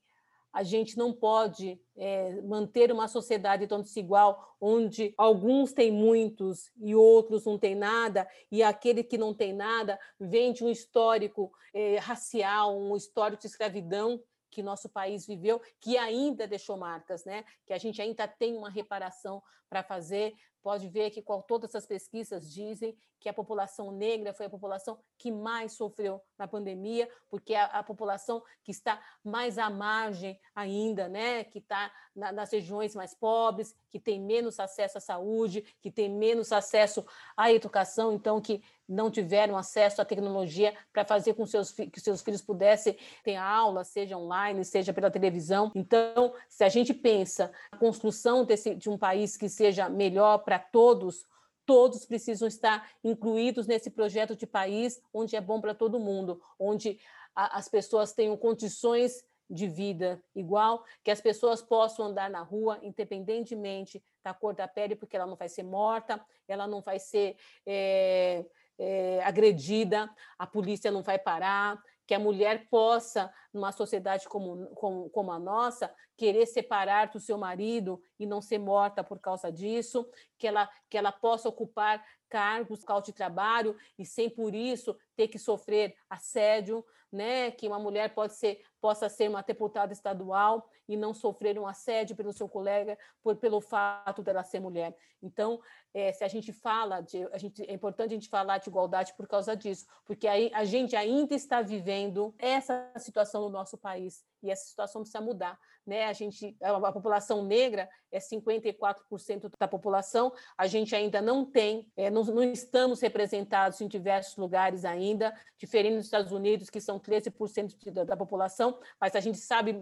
a 0.54 0.62
gente 0.62 0.96
não 0.96 1.12
pode 1.12 1.82
é, 1.98 2.40
manter 2.44 2.92
uma 2.92 3.08
sociedade 3.08 3.66
tão 3.66 3.82
desigual, 3.82 4.56
onde 4.62 5.12
alguns 5.18 5.74
têm 5.74 5.92
muitos 5.92 6.72
e 6.78 6.94
outros 6.94 7.44
não 7.44 7.58
têm 7.58 7.74
nada, 7.74 8.28
e 8.52 8.62
aquele 8.62 9.04
que 9.04 9.18
não 9.18 9.34
tem 9.34 9.52
nada 9.52 10.00
vem 10.20 10.54
de 10.54 10.64
um 10.64 10.70
histórico 10.70 11.52
é, 11.74 11.98
racial, 11.98 12.80
um 12.80 12.96
histórico 12.96 13.42
de 13.42 13.48
escravidão 13.48 14.22
que 14.52 14.62
nosso 14.62 14.88
país 14.88 15.26
viveu, 15.26 15.60
que 15.80 15.98
ainda 15.98 16.48
deixou 16.48 16.78
marcas, 16.78 17.26
né? 17.26 17.44
Que 17.66 17.74
a 17.74 17.78
gente 17.80 18.00
ainda 18.00 18.28
tem 18.28 18.56
uma 18.56 18.70
reparação 18.70 19.42
para 19.68 19.82
fazer, 19.82 20.36
pode 20.62 20.88
ver 20.88 21.10
que 21.10 21.24
todas 21.48 21.74
as 21.74 21.88
pesquisas 21.88 22.54
dizem 22.54 22.96
que 23.24 23.30
a 23.30 23.34
população 23.34 23.90
negra 23.90 24.34
foi 24.34 24.48
a 24.48 24.50
população 24.50 25.00
que 25.18 25.32
mais 25.32 25.72
sofreu 25.72 26.22
na 26.38 26.46
pandemia, 26.46 27.10
porque 27.30 27.54
é 27.54 27.62
a, 27.62 27.82
população 27.82 28.44
que 28.62 28.70
está 28.70 29.02
mais 29.24 29.58
à 29.58 29.70
margem 29.70 30.38
ainda, 30.54 31.08
né? 31.08 31.46
que 31.46 31.60
está 31.60 31.90
na, 32.14 32.34
nas 32.34 32.52
regiões 32.52 32.94
mais 32.94 33.14
pobres, 33.14 33.74
que 33.90 33.98
tem 33.98 34.20
menos 34.20 34.60
acesso 34.60 34.98
à 34.98 35.02
saúde, 35.02 35.62
que 35.82 35.90
tem 35.90 36.10
menos 36.10 36.52
acesso 36.52 37.06
à 37.38 37.50
educação, 37.50 38.12
então 38.12 38.42
que 38.42 38.62
não 38.86 39.10
tiveram 39.10 39.56
acesso 39.56 40.02
à 40.02 40.06
tecnologia 40.06 40.76
para 40.92 41.06
fazer 41.06 41.34
com 41.34 41.46
seus, 41.46 41.72
que 41.72 42.02
seus 42.02 42.22
filhos 42.22 42.42
pudessem 42.42 42.98
ter 43.24 43.38
aula, 43.38 43.86
seja 43.86 44.18
online, 44.18 44.66
seja 44.66 44.92
pela 44.92 45.10
televisão. 45.10 45.72
Então, 45.74 46.34
se 46.50 46.66
a 46.66 46.68
gente 46.70 46.94
pensa 46.94 47.54
na 47.72 47.78
construção 47.78 48.44
desse, 48.44 48.76
de 48.76 48.90
um 48.90 48.98
país 48.98 49.38
que 49.38 49.48
seja 49.48 49.88
melhor 49.88 50.40
para 50.40 50.60
todos, 50.60 51.26
todos 51.66 52.06
precisam 52.06 52.48
estar 52.48 52.90
incluídos 53.04 53.68
nesse 53.68 53.90
projeto 53.90 54.36
de 54.36 54.46
país 54.46 55.02
onde 55.14 55.36
é 55.36 55.42
bom 55.42 55.60
para 55.62 55.74
todo 55.74 56.00
mundo, 56.00 56.42
onde 56.60 57.00
a, 57.36 57.58
as 57.58 57.68
pessoas 57.68 58.14
tenham 58.14 58.38
condições 58.38 59.24
de 59.50 59.68
vida 59.68 60.24
igual, 60.36 60.84
que 61.04 61.12
as 61.12 61.22
pessoas 61.22 61.62
possam 61.62 62.08
andar 62.08 62.30
na 62.30 62.42
rua 62.42 62.80
independentemente 62.82 64.04
da 64.24 64.34
cor 64.34 64.54
da 64.54 64.68
pele, 64.68 64.96
porque 64.96 65.16
ela 65.16 65.28
não 65.28 65.36
vai 65.36 65.50
ser 65.50 65.64
morta, 65.64 66.24
ela 66.48 66.66
não 66.66 66.82
vai 66.82 66.98
ser 66.98 67.36
é, 67.66 68.46
é, 68.80 69.22
agredida, 69.24 70.10
a 70.38 70.48
polícia 70.48 70.92
não 70.92 71.04
vai 71.04 71.20
parar, 71.20 71.82
que 72.14 72.16
a 72.16 72.20
mulher 72.20 72.68
possa, 72.70 73.34
numa 73.52 73.72
sociedade 73.72 74.30
como, 74.30 74.68
como, 74.76 75.10
como, 75.10 75.32
a 75.32 75.40
nossa, 75.40 75.92
querer 76.16 76.46
separar 76.46 77.10
do 77.10 77.20
seu 77.20 77.40
marido 77.40 78.00
e 78.20 78.26
não 78.28 78.40
ser 78.40 78.60
morta 78.60 79.04
por 79.04 79.20
causa 79.20 79.52
disso, 79.52 80.08
que 80.38 80.46
ela, 80.46 80.70
que 80.92 80.96
ela 80.96 81.12
possa 81.12 81.50
ocupar 81.50 82.06
cargos 82.30 82.82
de 83.04 83.14
trabalho 83.14 83.76
e 83.98 84.06
sem 84.06 84.30
por 84.30 84.54
isso 84.54 84.96
ter 85.16 85.28
que 85.28 85.40
sofrer 85.40 85.96
assédio, 86.08 86.86
né? 87.12 87.50
que 87.50 87.68
uma 87.68 87.80
mulher 87.80 88.14
pode 88.14 88.36
ser, 88.36 88.62
possa 88.80 89.10
ser 89.10 89.28
uma 89.28 89.42
deputada 89.42 89.92
estadual 89.92 90.70
e 90.88 90.96
não 90.96 91.16
sofrer 91.16 91.58
um 91.58 91.66
assédio 91.66 92.16
pelo 92.16 92.32
seu 92.32 92.48
colega 92.48 92.96
por, 93.24 93.38
pelo 93.38 93.60
fato 93.60 94.22
dela 94.22 94.44
ser 94.44 94.60
mulher. 94.60 94.96
Então, 95.24 95.60
é, 95.94 96.12
se 96.12 96.24
a 96.24 96.28
gente 96.28 96.52
fala 96.52 97.02
de, 97.02 97.24
a 97.32 97.38
gente, 97.38 97.64
é 97.64 97.74
importante 97.74 98.12
a 98.12 98.16
gente 98.16 98.28
falar 98.28 98.58
de 98.58 98.68
igualdade 98.68 99.14
por 99.16 99.28
causa 99.28 99.56
disso, 99.56 99.86
porque 100.06 100.28
aí 100.28 100.52
a 100.54 100.66
gente 100.66 100.96
ainda 100.96 101.34
está 101.36 101.62
vivendo 101.62 102.34
essa 102.38 102.92
situação 102.98 103.44
no 103.44 103.50
nosso 103.50 103.78
país 103.78 104.26
e 104.42 104.50
essa 104.50 104.66
situação 104.66 105.02
precisa 105.02 105.24
mudar, 105.24 105.58
né? 105.86 106.06
A 106.06 106.14
gente, 106.14 106.58
a, 106.62 106.76
a 106.76 106.92
população 106.92 107.46
negra 107.46 107.88
é 108.12 108.20
54% 108.20 109.50
da 109.58 109.68
população, 109.68 110.34
a 110.58 110.68
gente 110.68 110.96
ainda 110.96 111.22
não 111.22 111.46
tem, 111.46 111.88
é, 111.96 112.10
não, 112.10 112.24
não 112.24 112.44
estamos 112.44 113.00
representados 113.00 113.80
em 113.80 113.88
diversos 113.88 114.36
lugares 114.36 114.84
ainda, 114.84 115.34
diferente 115.58 115.96
dos 115.96 116.06
Estados 116.06 116.32
Unidos 116.32 116.70
que 116.70 116.82
são 116.82 117.00
13% 117.00 117.92
da, 117.92 118.04
da 118.04 118.18
população, 118.18 118.80
mas 119.00 119.16
a 119.16 119.20
gente 119.20 119.38
sabe 119.38 119.76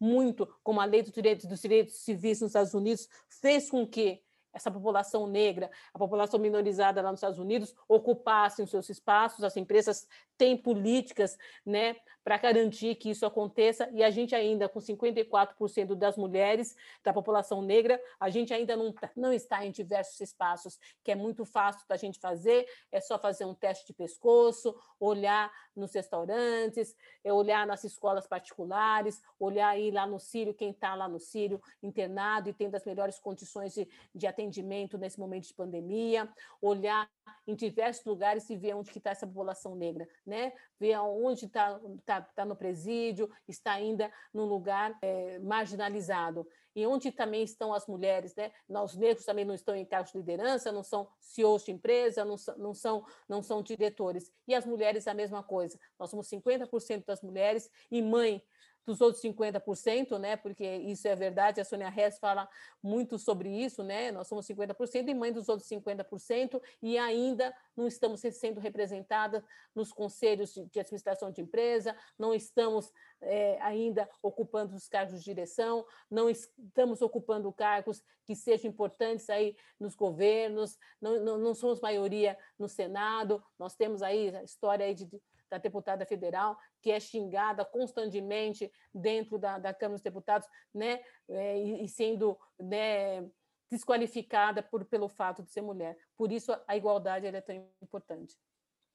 muito 0.00 0.46
como 0.62 0.80
a 0.80 0.84
lei 0.84 1.02
dos 1.02 1.12
direitos, 1.12 1.46
dos 1.46 1.60
direitos 1.60 1.96
civis 1.96 2.40
nos 2.40 2.50
Estados 2.50 2.74
Unidos 2.74 3.08
fez 3.28 3.70
com 3.70 3.86
que 3.86 4.22
essa 4.58 4.70
população 4.70 5.26
negra, 5.26 5.70
a 5.94 5.98
população 5.98 6.38
minorizada 6.38 7.00
lá 7.00 7.10
nos 7.10 7.18
Estados 7.18 7.38
Unidos, 7.38 7.74
ocupassem 7.88 8.64
os 8.64 8.70
seus 8.70 8.88
espaços, 8.90 9.42
as 9.42 9.56
empresas 9.56 10.06
têm 10.36 10.56
políticas 10.56 11.36
né, 11.64 11.96
para 12.28 12.36
garantir 12.36 12.96
que 12.96 13.08
isso 13.08 13.24
aconteça, 13.24 13.88
e 13.90 14.04
a 14.04 14.10
gente 14.10 14.34
ainda, 14.34 14.68
com 14.68 14.78
54% 14.78 15.94
das 15.94 16.14
mulheres 16.18 16.76
da 17.02 17.10
população 17.10 17.62
negra, 17.62 17.98
a 18.20 18.28
gente 18.28 18.52
ainda 18.52 18.76
não, 18.76 18.92
tá, 18.92 19.10
não 19.16 19.32
está 19.32 19.64
em 19.64 19.70
diversos 19.70 20.20
espaços, 20.20 20.78
que 21.02 21.10
é 21.10 21.14
muito 21.14 21.46
fácil 21.46 21.88
da 21.88 21.96
gente 21.96 22.20
fazer, 22.20 22.68
é 22.92 23.00
só 23.00 23.18
fazer 23.18 23.46
um 23.46 23.54
teste 23.54 23.86
de 23.86 23.94
pescoço, 23.94 24.78
olhar 25.00 25.50
nos 25.74 25.94
restaurantes, 25.94 26.94
é 27.24 27.32
olhar 27.32 27.66
nas 27.66 27.82
escolas 27.84 28.26
particulares, 28.26 29.22
olhar 29.40 29.68
aí 29.68 29.90
lá 29.90 30.06
no 30.06 30.20
Sírio, 30.20 30.52
quem 30.52 30.72
está 30.72 30.94
lá 30.94 31.08
no 31.08 31.18
Sírio, 31.18 31.62
internado 31.82 32.50
e 32.50 32.52
tendo 32.52 32.74
as 32.74 32.84
melhores 32.84 33.18
condições 33.18 33.72
de, 33.72 33.88
de 34.14 34.26
atendimento 34.26 34.98
nesse 34.98 35.18
momento 35.18 35.46
de 35.46 35.54
pandemia, 35.54 36.28
olhar 36.60 37.08
em 37.46 37.54
diversos 37.54 38.04
lugares 38.04 38.50
e 38.50 38.56
ver 38.56 38.74
onde 38.74 38.90
está 38.90 39.10
essa 39.10 39.26
população 39.26 39.74
negra, 39.74 40.06
né? 40.26 40.52
Ver 40.78 40.98
onde 40.98 41.46
está 41.46 41.80
tá, 42.04 42.20
tá 42.22 42.44
no 42.44 42.56
presídio, 42.56 43.30
está 43.46 43.72
ainda 43.72 44.12
num 44.32 44.44
lugar 44.44 44.96
é, 45.02 45.38
marginalizado 45.40 46.46
e 46.74 46.86
onde 46.86 47.10
também 47.10 47.42
estão 47.42 47.74
as 47.74 47.86
mulheres, 47.86 48.34
né? 48.36 48.52
Os 48.68 48.94
negros 48.94 49.24
também 49.24 49.44
não 49.44 49.54
estão 49.54 49.74
em 49.74 49.84
cargos 49.84 50.12
de 50.12 50.18
liderança, 50.18 50.70
não 50.70 50.84
são 50.84 51.08
CEOs 51.18 51.64
de 51.64 51.72
empresa, 51.72 52.24
não 52.24 52.38
são, 52.38 52.56
não 52.56 52.74
são, 52.74 53.06
não 53.28 53.42
são 53.42 53.62
diretores. 53.62 54.30
E 54.46 54.54
as 54.54 54.64
mulheres 54.64 55.08
a 55.08 55.14
mesma 55.14 55.42
coisa. 55.42 55.78
Nós 55.98 56.10
somos 56.10 56.28
50% 56.28 57.04
das 57.04 57.20
mulheres 57.20 57.68
e 57.90 58.00
mãe 58.00 58.40
dos 58.88 59.02
outros 59.02 59.22
50%, 59.22 60.18
né? 60.18 60.34
Porque 60.34 60.64
isso 60.64 61.06
é 61.06 61.14
verdade, 61.14 61.60
a 61.60 61.64
Sônia 61.64 61.92
Hess 61.94 62.18
fala 62.18 62.48
muito 62.82 63.18
sobre 63.18 63.50
isso, 63.50 63.82
né? 63.82 64.10
Nós 64.10 64.26
somos 64.26 64.46
50% 64.46 65.08
e 65.08 65.14
mãe 65.14 65.30
dos 65.30 65.46
outros 65.50 65.68
50%, 65.68 66.58
e 66.80 66.96
ainda 66.96 67.54
não 67.76 67.86
estamos 67.86 68.20
sendo 68.20 68.58
representadas 68.58 69.44
nos 69.74 69.92
conselhos 69.92 70.54
de, 70.54 70.80
administração 70.80 71.30
de 71.30 71.42
empresa, 71.42 71.94
não 72.18 72.32
estamos 72.32 72.90
é, 73.20 73.60
ainda 73.60 74.08
ocupando 74.22 74.74
os 74.74 74.88
cargos 74.88 75.18
de 75.18 75.24
direção, 75.24 75.84
não 76.10 76.30
estamos 76.30 77.02
ocupando 77.02 77.52
cargos 77.52 78.02
que 78.24 78.34
sejam 78.34 78.70
importantes 78.70 79.28
aí 79.28 79.54
nos 79.78 79.94
governos, 79.94 80.78
não, 80.98 81.22
não, 81.22 81.36
não 81.36 81.54
somos 81.54 81.78
maioria 81.78 82.38
no 82.58 82.70
Senado, 82.70 83.44
nós 83.58 83.76
temos 83.76 84.00
aí 84.00 84.34
a 84.34 84.42
história 84.42 84.86
aí 84.86 84.94
de 84.94 85.06
da 85.50 85.58
deputada 85.58 86.04
federal, 86.04 86.56
que 86.82 86.90
é 86.90 87.00
xingada 87.00 87.64
constantemente 87.64 88.70
dentro 88.94 89.38
da, 89.38 89.58
da 89.58 89.74
Câmara 89.74 89.96
dos 89.96 90.02
Deputados, 90.02 90.48
né, 90.74 91.00
é, 91.28 91.58
e, 91.58 91.84
e, 91.84 91.88
sendo 91.88 92.38
né, 92.58 93.28
desqualificada 93.70 94.62
por, 94.62 94.84
pelo 94.84 95.08
fato 95.08 95.42
de 95.42 95.50
ser 95.50 95.62
mulher. 95.62 95.96
Por 96.16 96.32
isso, 96.32 96.52
a 96.66 96.76
igualdade 96.76 97.26
é 97.26 97.40
tão 97.40 97.68
importante. 97.82 98.36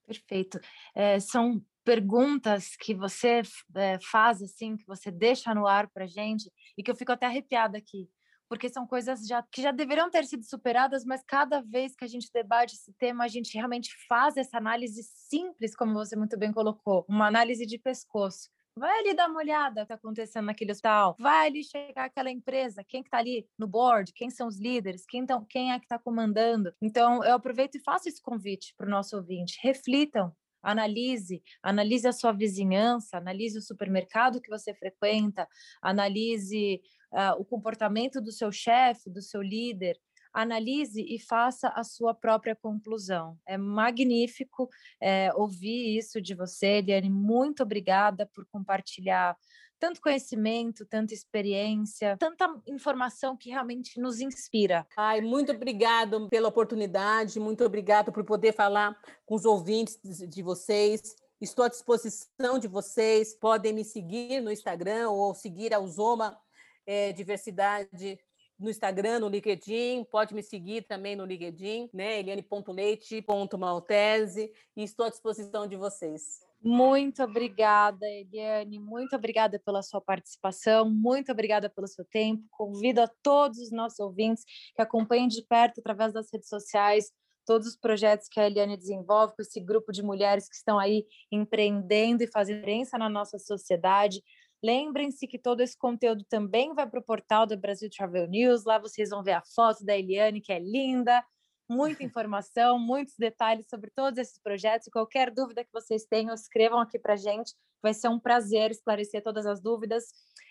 Perfeito. 0.05 0.59
É, 0.93 1.19
são 1.19 1.63
perguntas 1.83 2.75
que 2.75 2.93
você 2.93 3.41
é, 3.75 3.99
faz, 3.99 4.41
assim, 4.41 4.75
que 4.75 4.85
você 4.85 5.09
deixa 5.09 5.53
no 5.53 5.67
ar 5.67 5.89
para 5.89 6.05
gente, 6.05 6.51
e 6.77 6.83
que 6.83 6.91
eu 6.91 6.95
fico 6.95 7.11
até 7.11 7.25
arrepiada 7.25 7.77
aqui 7.77 8.09
porque 8.53 8.69
são 8.69 8.85
coisas 8.85 9.25
já, 9.25 9.41
que 9.41 9.63
já 9.63 9.71
deveriam 9.71 10.11
ter 10.11 10.25
sido 10.25 10.43
superadas, 10.43 11.03
mas 11.03 11.23
cada 11.25 11.59
vez 11.59 11.95
que 11.95 12.05
a 12.05 12.07
gente 12.07 12.29
debate 12.31 12.75
esse 12.75 12.93
tema, 12.99 13.23
a 13.23 13.27
gente 13.27 13.51
realmente 13.55 13.89
faz 14.07 14.37
essa 14.37 14.59
análise 14.59 15.01
simples, 15.27 15.75
como 15.75 15.95
você 15.95 16.15
muito 16.15 16.37
bem 16.37 16.53
colocou, 16.53 17.03
uma 17.09 17.25
análise 17.25 17.65
de 17.65 17.79
pescoço. 17.79 18.51
Vai 18.77 18.99
ali 18.99 19.15
dar 19.15 19.27
uma 19.27 19.39
olhada 19.39 19.81
o 19.81 19.85
que 19.87 19.93
está 19.93 19.95
acontecendo 19.95 20.45
naquele 20.45 20.71
hospital. 20.71 21.15
Vai 21.19 21.47
ali 21.47 21.63
chegar 21.63 22.05
aquela 22.05 22.29
empresa, 22.29 22.83
quem 22.87 23.01
que 23.01 23.07
está 23.07 23.17
ali 23.17 23.47
no 23.57 23.65
board, 23.67 24.13
quem 24.13 24.29
são 24.29 24.47
os 24.47 24.59
líderes, 24.59 25.03
quem, 25.03 25.25
tão, 25.25 25.43
quem 25.45 25.73
é 25.73 25.79
que 25.79 25.85
está 25.85 25.97
comandando. 25.97 26.71
Então, 26.79 27.23
eu 27.23 27.33
aproveito 27.33 27.73
e 27.73 27.83
faço 27.83 28.07
esse 28.07 28.21
convite 28.21 28.75
para 28.77 28.85
o 28.85 28.91
nosso 28.91 29.17
ouvinte. 29.17 29.57
Reflitam, 29.63 30.31
analise, 30.61 31.41
analise 31.61 32.07
a 32.07 32.13
sua 32.13 32.31
vizinhança, 32.31 33.17
analise 33.17 33.57
o 33.57 33.61
supermercado 33.61 34.39
que 34.39 34.49
você 34.49 34.75
frequenta, 34.75 35.47
analise 35.81 36.81
uh, 37.13 37.39
o 37.39 37.45
comportamento 37.45 38.19
do 38.19 38.31
seu 38.31 38.51
chefe, 38.51 39.09
do 39.09 39.21
seu 39.21 39.41
líder, 39.41 39.97
analise 40.33 41.01
e 41.01 41.19
faça 41.19 41.69
a 41.69 41.83
sua 41.83 42.13
própria 42.13 42.55
conclusão. 42.55 43.37
É 43.47 43.55
magnífico 43.55 44.67
é, 44.99 45.31
ouvir 45.35 45.97
isso 45.97 46.19
de 46.19 46.33
você, 46.33 46.79
Eliane. 46.79 47.09
Muito 47.09 47.61
obrigada 47.61 48.27
por 48.33 48.45
compartilhar 48.51 49.37
tanto 49.79 50.01
conhecimento, 50.01 50.85
tanta 50.85 51.13
experiência, 51.13 52.15
tanta 52.17 52.49
informação 52.65 53.35
que 53.35 53.49
realmente 53.49 53.99
nos 53.99 54.21
inspira. 54.21 54.87
Ai, 54.97 55.19
muito 55.19 55.51
obrigado 55.51 56.29
pela 56.29 56.47
oportunidade, 56.47 57.37
muito 57.37 57.65
obrigado 57.65 58.11
por 58.11 58.23
poder 58.23 58.53
falar 58.53 58.97
com 59.25 59.35
os 59.35 59.43
ouvintes 59.43 59.99
de 60.01 60.41
vocês. 60.41 61.15
Estou 61.41 61.65
à 61.65 61.67
disposição 61.67 62.57
de 62.57 62.69
vocês. 62.69 63.35
Podem 63.35 63.73
me 63.73 63.83
seguir 63.83 64.39
no 64.39 64.49
Instagram 64.49 65.09
ou 65.09 65.35
seguir 65.35 65.73
a 65.73 65.79
Usoma 65.79 66.39
é, 66.85 67.11
Diversidade 67.11 68.19
no 68.59 68.69
Instagram, 68.69 69.19
no 69.19 69.27
LinkedIn, 69.27 70.05
pode 70.05 70.33
me 70.33 70.41
seguir 70.41 70.83
também 70.83 71.13
no 71.15 71.25
LinkedIn, 71.25 71.89
né? 71.93 72.19
eliane.leite.maltese, 72.19 74.51
e 74.75 74.83
estou 74.83 75.05
à 75.05 75.09
disposição 75.09 75.67
de 75.67 75.75
vocês. 75.75 76.39
Muito 76.61 77.21
obrigada, 77.21 78.07
Eliane. 78.07 78.79
Muito 78.79 79.17
obrigada 79.17 79.59
pela 79.59 79.81
sua 79.81 79.99
participação. 79.99 80.89
Muito 80.89 81.29
obrigada 81.29 81.69
pelo 81.69 81.87
seu 81.87 82.05
tempo. 82.05 82.41
Convido 82.51 83.01
a 83.01 83.07
todos 83.21 83.59
os 83.59 83.69
nossos 83.69 83.99
ouvintes 83.99 84.45
que 84.73 84.81
acompanhem 84.81 85.27
de 85.27 85.41
perto 85.41 85.81
através 85.81 86.13
das 86.13 86.31
redes 86.31 86.47
sociais 86.47 87.11
todos 87.45 87.67
os 87.67 87.75
projetos 87.75 88.27
que 88.27 88.39
a 88.39 88.47
Eliane 88.47 88.77
desenvolve 88.77 89.35
com 89.35 89.41
esse 89.41 89.59
grupo 89.59 89.91
de 89.91 90.01
mulheres 90.01 90.47
que 90.47 90.55
estão 90.55 90.79
aí 90.79 91.05
empreendendo 91.31 92.23
e 92.23 92.27
fazendo 92.27 92.57
diferença 92.57 92.97
na 92.97 93.09
nossa 93.09 93.37
sociedade. 93.37 94.23
Lembrem-se 94.63 95.27
que 95.27 95.37
todo 95.37 95.59
esse 95.59 95.77
conteúdo 95.77 96.23
também 96.23 96.73
vai 96.73 96.89
para 96.89 96.99
o 96.99 97.03
portal 97.03 97.45
do 97.45 97.57
Brasil 97.57 97.89
Travel 97.89 98.27
News. 98.27 98.63
Lá 98.63 98.79
vocês 98.79 99.09
vão 99.09 99.21
ver 99.21 99.33
a 99.33 99.41
foto 99.41 99.83
da 99.83 99.97
Eliane, 99.97 100.39
que 100.39 100.53
é 100.53 100.59
linda, 100.59 101.21
muita 101.69 102.01
informação, 102.03 102.79
muitos 102.79 103.15
detalhes 103.17 103.67
sobre 103.69 103.91
todos 103.93 104.17
esses 104.17 104.39
projetos. 104.41 104.87
Qualquer 104.89 105.31
dúvida 105.31 105.65
que 105.65 105.71
vocês 105.73 106.05
tenham, 106.05 106.33
escrevam 106.33 106.79
aqui 106.79 106.97
para 106.97 107.13
a 107.13 107.17
gente. 107.17 107.53
Vai 107.81 107.93
ser 107.93 108.07
um 108.07 108.19
prazer 108.19 108.71
esclarecer 108.71 109.21
todas 109.21 109.45
as 109.45 109.61
dúvidas. 109.61 110.05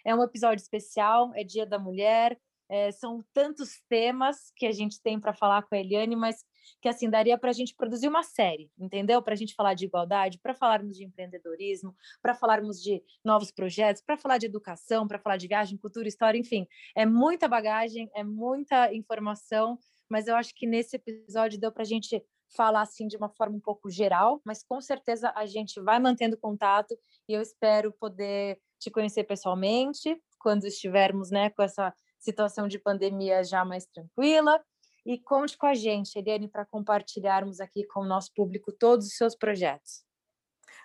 É 0.05 0.15
um 0.15 0.23
episódio 0.23 0.61
especial, 0.61 1.33
é 1.35 1.43
Dia 1.43 1.65
da 1.65 1.79
Mulher, 1.79 2.39
é, 2.73 2.91
são 2.91 3.23
tantos 3.35 3.83
temas 3.87 4.51
que 4.57 4.65
a 4.65 4.73
gente 4.73 4.99
tem 5.03 5.21
para 5.21 5.35
falar 5.35 5.63
com 5.63 5.75
a 5.75 5.79
Eliane, 5.79 6.17
mas 6.17 6.43
que 6.81 6.89
assim 6.89 7.11
daria 7.11 7.37
para 7.37 7.51
a 7.51 7.53
gente 7.53 7.75
produzir 7.77 8.09
uma 8.09 8.23
série, 8.23 8.71
entendeu? 8.79 9.21
Para 9.21 9.35
a 9.35 9.37
gente 9.37 9.55
falar 9.55 9.75
de 9.75 9.85
igualdade, 9.85 10.39
para 10.43 10.55
falarmos 10.55 10.97
de 10.97 11.05
empreendedorismo, 11.05 11.95
para 12.23 12.35
falarmos 12.35 12.83
de 12.83 13.03
novos 13.23 13.51
projetos, 13.51 14.01
para 14.01 14.17
falar 14.17 14.39
de 14.39 14.47
educação, 14.47 15.07
para 15.07 15.19
falar 15.19 15.37
de 15.37 15.49
viagem, 15.49 15.77
cultura, 15.77 16.09
história, 16.09 16.39
enfim, 16.39 16.67
é 16.97 17.05
muita 17.05 17.47
bagagem, 17.47 18.11
é 18.15 18.25
muita 18.25 18.95
informação, 18.95 19.79
mas 20.09 20.27
eu 20.27 20.35
acho 20.35 20.55
que 20.55 20.67
nesse 20.67 20.97
episódio 20.97 21.61
deu 21.61 21.71
para 21.71 21.83
a 21.83 21.87
gente 21.87 22.25
falar 22.57 22.83
assim 22.83 23.07
de 23.07 23.19
uma 23.19 23.29
forma 23.29 23.57
um 23.57 23.61
pouco 23.61 23.91
geral, 23.91 24.41
mas 24.47 24.65
com 24.65 24.81
certeza 24.81 25.31
a 25.37 25.45
gente 25.45 25.79
vai 25.79 25.99
mantendo 25.99 26.39
contato 26.39 26.97
e 27.29 27.35
eu 27.35 27.43
espero 27.43 27.93
poder 27.93 28.59
te 28.79 28.91
conhecer 28.91 29.25
pessoalmente 29.25 30.19
quando 30.39 30.67
estivermos, 30.67 31.31
né, 31.31 31.51
com 31.51 31.63
essa 31.63 31.95
situação 32.23 32.69
de 32.69 32.79
pandemia 32.79 33.45
já 33.45 33.65
mais 33.65 33.87
tranquila. 33.87 34.63
E 35.05 35.19
conte 35.19 35.59
com 35.59 35.67
a 35.67 35.75
gente, 35.75 36.17
Eliane, 36.17 36.49
para 36.49 36.65
compartilharmos 36.65 37.61
aqui 37.61 37.85
com 37.87 38.01
o 38.01 38.07
nosso 38.07 38.31
público 38.35 38.73
todos 38.73 39.07
os 39.07 39.17
seus 39.17 39.35
projetos. 39.35 40.05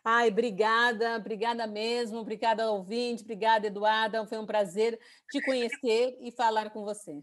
Ai, 0.03 0.29
obrigada, 0.29 1.17
obrigada 1.17 1.67
mesmo, 1.67 2.19
obrigada 2.19 2.71
ouvinte, 2.71 3.23
obrigada 3.23 3.67
Eduarda, 3.67 4.25
foi 4.25 4.37
um 4.37 4.45
prazer 4.45 4.97
te 5.29 5.41
conhecer 5.41 6.17
e 6.21 6.31
falar 6.31 6.69
com 6.71 6.83
você. 6.83 7.21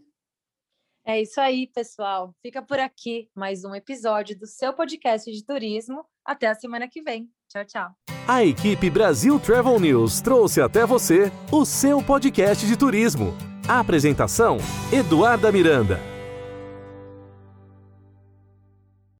É 1.05 1.21
isso 1.21 1.39
aí, 1.39 1.67
pessoal. 1.67 2.33
Fica 2.41 2.61
por 2.61 2.79
aqui 2.79 3.29
mais 3.35 3.63
um 3.63 3.75
episódio 3.75 4.37
do 4.37 4.47
seu 4.47 4.73
podcast 4.73 5.31
de 5.31 5.45
turismo. 5.45 6.03
Até 6.25 6.47
a 6.47 6.55
semana 6.55 6.87
que 6.87 7.01
vem. 7.03 7.29
Tchau, 7.47 7.65
tchau. 7.65 7.91
A 8.27 8.43
equipe 8.43 8.89
Brasil 8.89 9.39
Travel 9.39 9.79
News 9.79 10.19
trouxe 10.19 10.61
até 10.61 10.83
você 10.83 11.31
o 11.51 11.63
seu 11.63 12.03
podcast 12.03 12.65
de 12.65 12.75
turismo. 12.75 13.54
Apresentação: 13.67 14.57
Eduarda 14.91 15.51
Miranda. 15.51 16.14